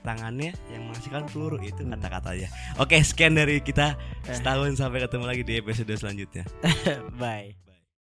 Tangannya 0.00 0.52
yang 0.68 0.88
menghasilkan 0.88 1.28
peluru 1.28 1.60
itu 1.60 1.80
Hmm. 1.80 1.92
kata-katanya. 1.92 2.48
Oke, 2.76 2.96
sekian 3.00 3.36
dari 3.36 3.60
kita 3.60 4.00
Eh. 4.24 4.32
setahun 4.32 4.72
sampai 4.74 5.04
ketemu 5.04 5.24
lagi 5.24 5.42
di 5.44 5.60
episode 5.60 5.92
selanjutnya. 5.92 6.44
bye 7.20 7.52